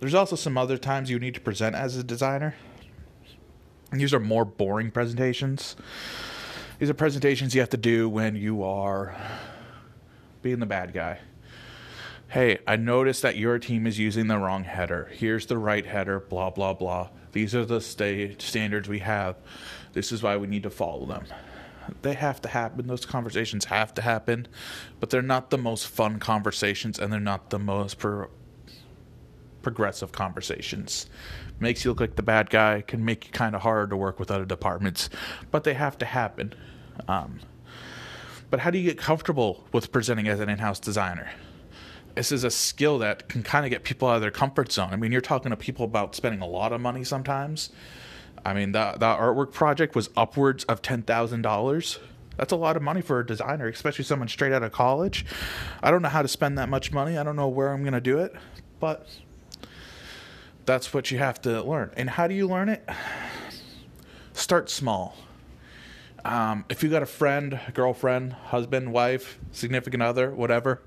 there's 0.00 0.14
also 0.14 0.36
some 0.36 0.56
other 0.56 0.78
times 0.78 1.10
you 1.10 1.18
need 1.18 1.34
to 1.34 1.40
present 1.40 1.74
as 1.74 1.96
a 1.96 2.04
designer. 2.04 2.54
these 3.92 4.12
are 4.14 4.20
more 4.20 4.44
boring 4.44 4.90
presentations. 4.90 5.76
These 6.78 6.90
are 6.90 6.94
presentations 6.94 7.54
you 7.54 7.60
have 7.60 7.70
to 7.70 7.76
do 7.76 8.08
when 8.08 8.36
you 8.36 8.62
are 8.62 9.16
being 10.42 10.60
the 10.60 10.66
bad 10.66 10.92
guy. 10.92 11.18
Hey, 12.28 12.58
I 12.66 12.76
noticed 12.76 13.22
that 13.22 13.36
your 13.36 13.58
team 13.58 13.86
is 13.86 13.98
using 13.98 14.26
the 14.26 14.38
wrong 14.38 14.64
header. 14.64 15.10
Here's 15.12 15.46
the 15.46 15.56
right 15.58 15.84
header, 15.84 16.20
blah, 16.20 16.50
blah, 16.50 16.74
blah. 16.74 17.08
These 17.32 17.54
are 17.54 17.64
the 17.64 17.80
sta- 17.80 18.36
standards 18.38 18.88
we 18.88 18.98
have. 19.00 19.36
This 19.94 20.12
is 20.12 20.22
why 20.22 20.36
we 20.36 20.46
need 20.46 20.62
to 20.64 20.70
follow 20.70 21.06
them. 21.06 21.24
They 22.02 22.12
have 22.14 22.40
to 22.42 22.48
happen. 22.48 22.86
Those 22.86 23.06
conversations 23.06 23.64
have 23.66 23.94
to 23.94 24.02
happen, 24.02 24.46
but 25.00 25.08
they're 25.10 25.22
not 25.22 25.50
the 25.50 25.58
most 25.58 25.88
fun 25.88 26.18
conversations 26.18 26.98
and 26.98 27.12
they're 27.12 27.18
not 27.18 27.50
the 27.50 27.58
most 27.58 27.98
pro- 27.98 28.28
progressive 29.62 30.12
conversations. 30.12 31.06
Makes 31.60 31.84
you 31.84 31.90
look 31.90 32.00
like 32.00 32.16
the 32.16 32.22
bad 32.22 32.50
guy, 32.50 32.82
can 32.86 33.04
make 33.04 33.26
you 33.26 33.32
kind 33.32 33.54
of 33.54 33.62
hard 33.62 33.90
to 33.90 33.96
work 33.96 34.18
with 34.18 34.30
other 34.30 34.44
departments, 34.44 35.10
but 35.50 35.64
they 35.64 35.74
have 35.74 35.98
to 35.98 36.06
happen. 36.06 36.54
Um, 37.08 37.40
but 38.50 38.60
how 38.60 38.70
do 38.70 38.78
you 38.78 38.88
get 38.88 38.98
comfortable 38.98 39.64
with 39.72 39.92
presenting 39.92 40.28
as 40.28 40.40
an 40.40 40.48
in 40.48 40.58
house 40.58 40.80
designer? 40.80 41.30
This 42.14 42.32
is 42.32 42.44
a 42.44 42.50
skill 42.50 42.98
that 42.98 43.28
can 43.28 43.42
kind 43.42 43.64
of 43.64 43.70
get 43.70 43.84
people 43.84 44.08
out 44.08 44.16
of 44.16 44.22
their 44.22 44.30
comfort 44.30 44.72
zone. 44.72 44.90
I 44.92 44.96
mean, 44.96 45.12
you're 45.12 45.20
talking 45.20 45.50
to 45.50 45.56
people 45.56 45.84
about 45.84 46.14
spending 46.14 46.40
a 46.40 46.46
lot 46.46 46.72
of 46.72 46.80
money 46.80 47.04
sometimes 47.04 47.70
I 48.44 48.54
mean, 48.54 48.72
that 48.72 49.00
that 49.00 49.18
artwork 49.18 49.52
project 49.52 49.94
was 49.94 50.10
upwards 50.16 50.64
of 50.64 50.82
ten 50.82 51.02
thousand 51.02 51.42
dollars. 51.42 51.98
That's 52.36 52.52
a 52.52 52.56
lot 52.56 52.76
of 52.76 52.82
money 52.82 53.00
for 53.00 53.18
a 53.18 53.26
designer, 53.26 53.66
especially 53.66 54.04
someone 54.04 54.28
straight 54.28 54.52
out 54.52 54.62
of 54.62 54.70
college. 54.70 55.26
I 55.82 55.90
don't 55.90 56.02
know 56.02 56.08
how 56.08 56.22
to 56.22 56.28
spend 56.28 56.56
that 56.58 56.68
much 56.68 56.92
money. 56.92 57.18
I 57.18 57.24
don't 57.24 57.36
know 57.36 57.48
where 57.48 57.72
I'm 57.72 57.82
going 57.82 57.94
to 57.94 58.00
do 58.00 58.20
it, 58.20 58.32
but 58.78 59.08
that's 60.68 60.92
what 60.92 61.10
you 61.10 61.16
have 61.18 61.40
to 61.40 61.62
learn. 61.62 61.90
And 61.96 62.10
how 62.10 62.26
do 62.26 62.34
you 62.34 62.46
learn 62.46 62.68
it? 62.68 62.86
Start 64.34 64.68
small. 64.68 65.16
Um, 66.24 66.66
if 66.68 66.82
you 66.82 66.90
got 66.90 67.02
a 67.02 67.06
friend, 67.06 67.58
girlfriend, 67.72 68.34
husband, 68.34 68.92
wife, 68.92 69.38
significant 69.50 70.02
other, 70.02 70.30
whatever, 70.30 70.82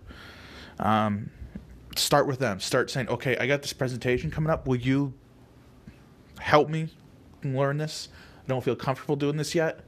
um, 0.78 1.32
start 1.96 2.28
with 2.28 2.38
them. 2.38 2.60
Start 2.60 2.92
saying, 2.92 3.10
okay, 3.10 3.36
I 3.38 3.48
got 3.48 3.62
this 3.62 3.74
presentation 3.74 4.30
coming 4.30 4.52
up. 4.52 4.68
Will 4.68 4.78
you 4.78 5.14
help 6.40 6.70
me 6.70 6.90
learn 7.44 7.78
this. 7.78 8.10
I 8.44 8.48
don't 8.48 8.64
feel 8.64 8.76
comfortable 8.76 9.16
doing 9.16 9.38
this 9.38 9.56
yet. 9.56 9.82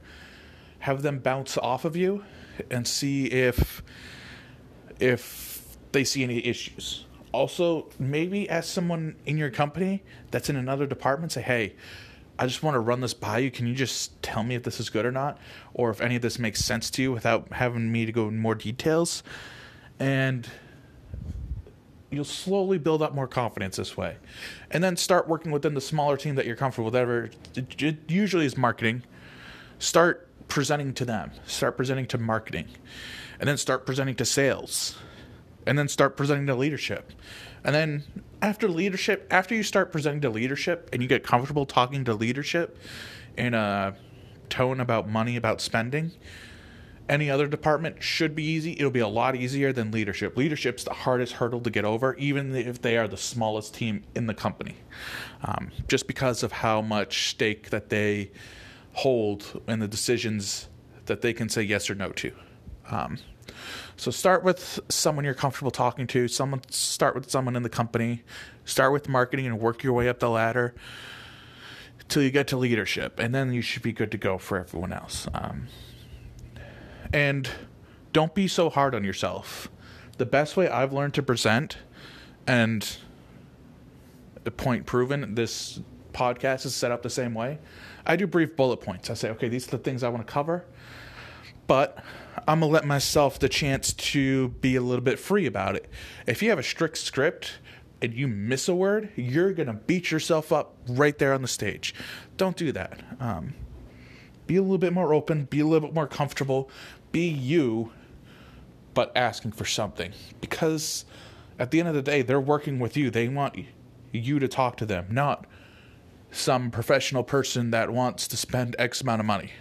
Have 0.80 1.02
them 1.02 1.18
bounce 1.18 1.58
off 1.58 1.84
of 1.84 1.96
you 1.96 2.24
and 2.70 2.86
see 2.86 3.26
if 3.26 3.82
if 5.00 5.76
they 5.92 6.04
see 6.04 6.22
any 6.22 6.44
issues. 6.46 7.06
Also, 7.34 7.90
maybe 7.98 8.48
ask 8.48 8.72
someone 8.72 9.16
in 9.26 9.36
your 9.36 9.50
company 9.50 10.04
that's 10.30 10.48
in 10.48 10.54
another 10.54 10.86
department 10.86 11.32
say, 11.32 11.42
"Hey, 11.42 11.74
I 12.38 12.46
just 12.46 12.62
want 12.62 12.76
to 12.76 12.78
run 12.78 13.00
this 13.00 13.12
by 13.12 13.38
you. 13.38 13.50
Can 13.50 13.66
you 13.66 13.74
just 13.74 14.22
tell 14.22 14.44
me 14.44 14.54
if 14.54 14.62
this 14.62 14.78
is 14.78 14.88
good 14.88 15.04
or 15.04 15.10
not? 15.10 15.38
Or 15.72 15.90
if 15.90 16.00
any 16.00 16.14
of 16.14 16.22
this 16.22 16.38
makes 16.38 16.64
sense 16.64 16.90
to 16.90 17.02
you 17.02 17.12
without 17.12 17.52
having 17.52 17.90
me 17.90 18.06
to 18.06 18.12
go 18.12 18.28
in 18.28 18.38
more 18.38 18.54
details? 18.54 19.24
And 19.98 20.48
you'll 22.10 22.24
slowly 22.24 22.78
build 22.78 23.02
up 23.02 23.14
more 23.14 23.26
confidence 23.26 23.76
this 23.76 23.96
way. 23.96 24.16
And 24.70 24.82
then 24.82 24.96
start 24.96 25.28
working 25.28 25.50
within 25.50 25.74
the 25.74 25.80
smaller 25.80 26.16
team 26.16 26.36
that 26.36 26.46
you're 26.46 26.56
comfortable 26.56 26.86
with. 26.86 26.94
Whatever 26.94 27.30
it 27.56 27.98
usually 28.08 28.46
is 28.46 28.56
marketing. 28.56 29.02
Start 29.80 30.28
presenting 30.46 30.94
to 30.94 31.04
them. 31.04 31.32
Start 31.46 31.76
presenting 31.76 32.06
to 32.06 32.18
marketing. 32.18 32.68
And 33.40 33.48
then 33.48 33.56
start 33.56 33.86
presenting 33.86 34.14
to 34.16 34.24
sales. 34.24 34.96
And 35.66 35.78
then 35.78 35.88
start 35.88 36.16
presenting 36.16 36.46
to 36.46 36.54
leadership. 36.54 37.12
And 37.64 37.74
then 37.74 38.04
after 38.42 38.68
leadership, 38.68 39.26
after 39.30 39.54
you 39.54 39.62
start 39.62 39.90
presenting 39.90 40.20
to 40.22 40.30
leadership 40.30 40.90
and 40.92 41.00
you 41.00 41.08
get 41.08 41.24
comfortable 41.24 41.64
talking 41.64 42.04
to 42.04 42.14
leadership 42.14 42.78
in 43.36 43.54
a 43.54 43.96
tone 44.50 44.80
about 44.80 45.08
money, 45.08 45.36
about 45.36 45.60
spending, 45.60 46.12
any 47.08 47.30
other 47.30 47.46
department 47.46 48.02
should 48.02 48.34
be 48.34 48.44
easy. 48.44 48.72
It'll 48.72 48.90
be 48.90 49.00
a 49.00 49.08
lot 49.08 49.36
easier 49.36 49.72
than 49.72 49.90
leadership. 49.90 50.36
Leadership's 50.36 50.84
the 50.84 50.92
hardest 50.92 51.34
hurdle 51.34 51.60
to 51.60 51.70
get 51.70 51.84
over, 51.84 52.14
even 52.16 52.54
if 52.54 52.80
they 52.80 52.96
are 52.96 53.08
the 53.08 53.16
smallest 53.16 53.74
team 53.74 54.04
in 54.14 54.26
the 54.26 54.34
company, 54.34 54.76
um, 55.42 55.70
just 55.88 56.06
because 56.06 56.42
of 56.42 56.52
how 56.52 56.80
much 56.80 57.30
stake 57.30 57.70
that 57.70 57.90
they 57.90 58.30
hold 58.92 59.60
in 59.68 59.80
the 59.80 59.88
decisions 59.88 60.68
that 61.06 61.20
they 61.20 61.32
can 61.32 61.48
say 61.48 61.62
yes 61.62 61.90
or 61.90 61.94
no 61.94 62.10
to. 62.12 62.32
Um, 62.90 63.18
so 63.96 64.10
start 64.10 64.42
with 64.42 64.80
someone 64.88 65.24
you're 65.24 65.34
comfortable 65.34 65.70
talking 65.70 66.06
to. 66.08 66.28
Someone 66.28 66.62
start 66.70 67.14
with 67.14 67.30
someone 67.30 67.56
in 67.56 67.62
the 67.62 67.68
company. 67.68 68.22
Start 68.64 68.92
with 68.92 69.08
marketing 69.08 69.46
and 69.46 69.60
work 69.60 69.82
your 69.82 69.92
way 69.92 70.08
up 70.08 70.18
the 70.18 70.30
ladder 70.30 70.74
till 72.08 72.22
you 72.22 72.30
get 72.30 72.46
to 72.48 72.56
leadership, 72.56 73.18
and 73.18 73.34
then 73.34 73.52
you 73.52 73.62
should 73.62 73.82
be 73.82 73.92
good 73.92 74.10
to 74.10 74.18
go 74.18 74.38
for 74.38 74.58
everyone 74.58 74.92
else. 74.92 75.26
Um, 75.32 75.68
and 77.12 77.48
don't 78.12 78.34
be 78.34 78.48
so 78.48 78.70
hard 78.70 78.94
on 78.94 79.04
yourself. 79.04 79.68
The 80.18 80.26
best 80.26 80.56
way 80.56 80.68
I've 80.68 80.92
learned 80.92 81.14
to 81.14 81.22
present, 81.22 81.78
and 82.46 82.96
the 84.44 84.50
point 84.50 84.86
proven, 84.86 85.34
this 85.34 85.80
podcast 86.12 86.66
is 86.66 86.74
set 86.74 86.92
up 86.92 87.02
the 87.02 87.10
same 87.10 87.34
way. 87.34 87.58
I 88.06 88.16
do 88.16 88.26
brief 88.26 88.54
bullet 88.54 88.78
points. 88.78 89.10
I 89.10 89.14
say, 89.14 89.30
okay, 89.30 89.48
these 89.48 89.66
are 89.68 89.72
the 89.72 89.78
things 89.78 90.02
I 90.02 90.08
want 90.08 90.26
to 90.26 90.32
cover, 90.32 90.64
but 91.66 91.98
I'm 92.46 92.60
gonna 92.60 92.72
let 92.72 92.84
myself 92.84 93.38
the 93.38 93.48
chance 93.48 93.92
to 93.92 94.48
be 94.48 94.76
a 94.76 94.80
little 94.80 95.04
bit 95.04 95.18
free 95.18 95.46
about 95.46 95.76
it. 95.76 95.88
If 96.26 96.42
you 96.42 96.50
have 96.50 96.58
a 96.58 96.64
strict 96.64 96.98
script 96.98 97.58
and 98.02 98.12
you 98.12 98.28
miss 98.28 98.68
a 98.68 98.74
word, 98.74 99.10
you're 99.16 99.52
gonna 99.52 99.74
beat 99.74 100.10
yourself 100.10 100.52
up 100.52 100.76
right 100.88 101.16
there 101.18 101.32
on 101.32 101.42
the 101.42 101.48
stage. 101.48 101.94
Don't 102.36 102.56
do 102.56 102.72
that. 102.72 103.00
Um, 103.20 103.54
be 104.46 104.56
a 104.56 104.62
little 104.62 104.78
bit 104.78 104.92
more 104.92 105.14
open. 105.14 105.44
Be 105.44 105.60
a 105.60 105.66
little 105.66 105.88
bit 105.88 105.94
more 105.94 106.06
comfortable. 106.06 106.70
Be 107.12 107.28
you, 107.28 107.92
but 108.92 109.12
asking 109.16 109.52
for 109.52 109.64
something 109.64 110.12
because 110.40 111.04
at 111.58 111.70
the 111.70 111.80
end 111.80 111.88
of 111.88 111.94
the 111.94 112.02
day, 112.02 112.22
they're 112.22 112.40
working 112.40 112.78
with 112.78 112.96
you. 112.96 113.10
They 113.10 113.28
want 113.28 113.56
you 114.12 114.38
to 114.38 114.48
talk 114.48 114.76
to 114.78 114.86
them, 114.86 115.06
not 115.10 115.46
some 116.30 116.70
professional 116.70 117.22
person 117.22 117.70
that 117.70 117.90
wants 117.90 118.26
to 118.28 118.36
spend 118.36 118.74
X 118.78 119.00
amount 119.00 119.20
of 119.20 119.26
money. 119.26 119.52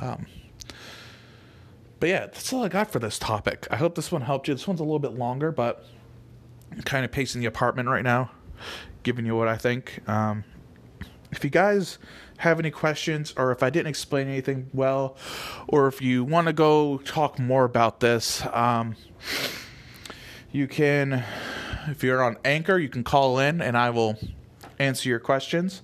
Um, 0.00 0.26
but 2.02 2.08
yeah, 2.08 2.26
that's 2.26 2.52
all 2.52 2.64
I 2.64 2.68
got 2.68 2.90
for 2.90 2.98
this 2.98 3.16
topic. 3.16 3.68
I 3.70 3.76
hope 3.76 3.94
this 3.94 4.10
one 4.10 4.22
helped 4.22 4.48
you. 4.48 4.54
This 4.54 4.66
one's 4.66 4.80
a 4.80 4.82
little 4.82 4.98
bit 4.98 5.12
longer, 5.12 5.52
but 5.52 5.86
I'm 6.72 6.82
kind 6.82 7.04
of 7.04 7.12
pacing 7.12 7.42
the 7.42 7.46
apartment 7.46 7.88
right 7.88 8.02
now, 8.02 8.32
giving 9.04 9.24
you 9.24 9.36
what 9.36 9.46
I 9.46 9.56
think. 9.56 10.00
Um, 10.08 10.42
if 11.30 11.44
you 11.44 11.50
guys 11.50 12.00
have 12.38 12.58
any 12.58 12.72
questions, 12.72 13.32
or 13.36 13.52
if 13.52 13.62
I 13.62 13.70
didn't 13.70 13.86
explain 13.86 14.26
anything 14.26 14.68
well, 14.74 15.16
or 15.68 15.86
if 15.86 16.02
you 16.02 16.24
want 16.24 16.48
to 16.48 16.52
go 16.52 16.98
talk 16.98 17.38
more 17.38 17.62
about 17.62 18.00
this, 18.00 18.44
um, 18.46 18.96
you 20.50 20.66
can, 20.66 21.24
if 21.86 22.02
you're 22.02 22.24
on 22.24 22.36
Anchor, 22.44 22.78
you 22.78 22.88
can 22.88 23.04
call 23.04 23.38
in 23.38 23.62
and 23.62 23.78
I 23.78 23.90
will 23.90 24.18
answer 24.80 25.08
your 25.08 25.20
questions. 25.20 25.82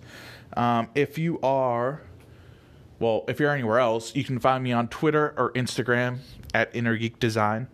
Um, 0.57 0.89
if 0.97 1.17
you 1.17 1.39
are 1.43 2.03
well, 3.01 3.25
if 3.29 3.39
you're 3.39 3.53
anywhere 3.53 3.79
else, 3.79 4.15
you 4.17 4.25
can 4.25 4.39
find 4.41 4.65
me 4.65 4.73
on 4.73 4.89
Twitter 4.89 5.33
or 5.37 5.53
Instagram 5.53 6.19
at 6.53 6.75
Inner 6.75 6.97
Geek 6.97 7.21
Design. 7.21 7.69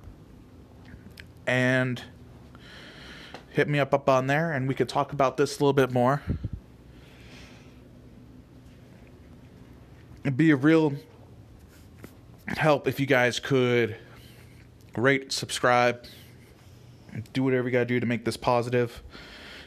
And 1.46 2.02
hit 3.50 3.68
me 3.68 3.78
up 3.78 3.94
up 3.94 4.08
on 4.08 4.26
there 4.26 4.52
and 4.52 4.66
we 4.66 4.74
could 4.74 4.88
talk 4.88 5.12
about 5.12 5.36
this 5.36 5.58
a 5.58 5.62
little 5.62 5.72
bit 5.72 5.92
more. 5.92 6.22
It'd 10.24 10.36
be 10.36 10.50
a 10.50 10.56
real 10.56 10.94
help 12.46 12.88
if 12.88 12.98
you 12.98 13.06
guys 13.06 13.38
could 13.38 13.96
rate, 14.96 15.32
subscribe, 15.32 16.04
do 17.32 17.42
whatever 17.42 17.68
you 17.68 17.72
gotta 17.72 17.84
do 17.84 18.00
to 18.00 18.06
make 18.06 18.24
this 18.24 18.36
positive. 18.36 19.02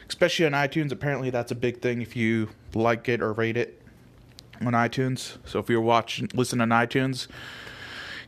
Especially 0.08 0.46
on 0.46 0.52
iTunes. 0.52 0.92
Apparently 0.92 1.30
that's 1.30 1.52
a 1.52 1.54
big 1.54 1.80
thing 1.80 2.02
if 2.02 2.14
you 2.16 2.48
like 2.74 3.08
it 3.08 3.20
or 3.20 3.32
rate 3.32 3.56
it 3.56 3.82
on 4.66 4.72
iTunes. 4.72 5.38
So 5.44 5.58
if 5.58 5.68
you're 5.68 5.80
watching, 5.80 6.28
listen 6.34 6.60
on 6.60 6.70
iTunes, 6.70 7.28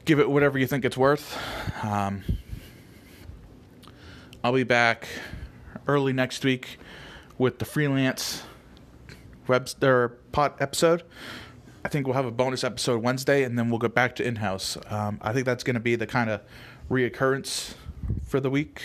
give 0.04 0.18
it 0.18 0.30
whatever 0.30 0.58
you 0.58 0.66
think 0.66 0.84
it's 0.84 0.96
worth. 0.96 1.38
Um, 1.84 2.22
I'll 4.42 4.52
be 4.52 4.64
back 4.64 5.08
early 5.86 6.12
next 6.12 6.44
week 6.44 6.78
with 7.38 7.58
the 7.58 7.64
freelance 7.64 8.42
web 9.46 9.68
or 9.82 10.18
pot 10.32 10.56
episode. 10.60 11.02
I 11.84 11.88
think 11.88 12.06
we'll 12.06 12.14
have 12.14 12.26
a 12.26 12.30
bonus 12.30 12.62
episode 12.62 13.02
Wednesday, 13.02 13.42
and 13.42 13.58
then 13.58 13.70
we'll 13.70 13.78
go 13.78 13.88
back 13.88 14.16
to 14.16 14.24
in 14.26 14.36
house. 14.36 14.76
Um, 14.88 15.18
I 15.22 15.32
think 15.32 15.46
that's 15.46 15.64
going 15.64 15.74
to 15.74 15.80
be 15.80 15.96
the 15.96 16.06
kind 16.06 16.28
of 16.30 16.42
reoccurrence 16.90 17.74
for 18.26 18.40
the 18.40 18.50
week. 18.50 18.82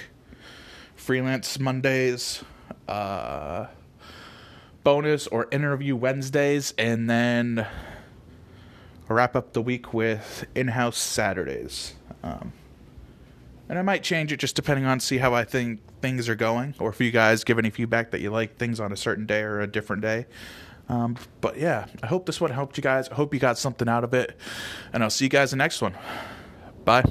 Freelance 0.95 1.60
Mondays. 1.60 2.43
Uh, 2.88 3.67
bonus 4.86 5.28
or 5.28 5.50
interview 5.52 5.98
Wednesdays, 5.98 6.74
and 6.78 7.10
then 7.10 7.67
wrap 9.10 9.36
up 9.36 9.52
the 9.52 9.62
week 9.62 9.93
with 9.93 10.45
in 10.56 10.69
house 10.69 10.98
Saturdays. 10.98 11.95
Um, 12.24 12.54
and 13.67 13.78
I 13.78 13.82
might 13.82 14.04
change 14.04 14.32
it 14.32 14.38
just 14.38 14.56
depending 14.56 14.86
on 14.86 15.02
see 15.02 15.17
how 15.17 15.34
I 15.34 15.43
think 15.43 15.82
things 16.02 16.30
are 16.30 16.36
going, 16.36 16.76
or 16.80 16.89
if 16.89 17.02
you 17.02 17.12
guys 17.12 17.43
give 17.43 17.60
any 17.60 17.69
feedback 17.69 18.12
that 18.12 18.21
you 18.21 18.30
like 18.30 18.58
things 18.58 18.80
on 18.80 18.93
a 18.93 18.98
certain 18.98 19.26
day 19.26 19.41
or 19.41 19.60
a 19.60 19.67
different 19.67 20.02
day. 20.02 20.28
Um, 20.88 21.17
but 21.41 21.58
yeah, 21.58 21.88
I 22.04 22.08
hope 22.08 22.28
this 22.28 22.39
one 22.39 22.52
helped 22.52 22.78
you 22.78 22.84
guys. 22.84 23.10
I 23.10 23.15
hope 23.15 23.34
you 23.34 23.39
got 23.39 23.58
something 23.58 23.89
out 23.89 24.04
of 24.04 24.13
it, 24.13 24.38
and 24.93 25.04
I'll 25.04 25.10
see 25.10 25.26
you 25.26 25.30
guys 25.30 25.52
in 25.52 25.58
the 25.58 25.63
next 25.63 25.82
one. 25.82 25.95
Bye. 26.86 27.04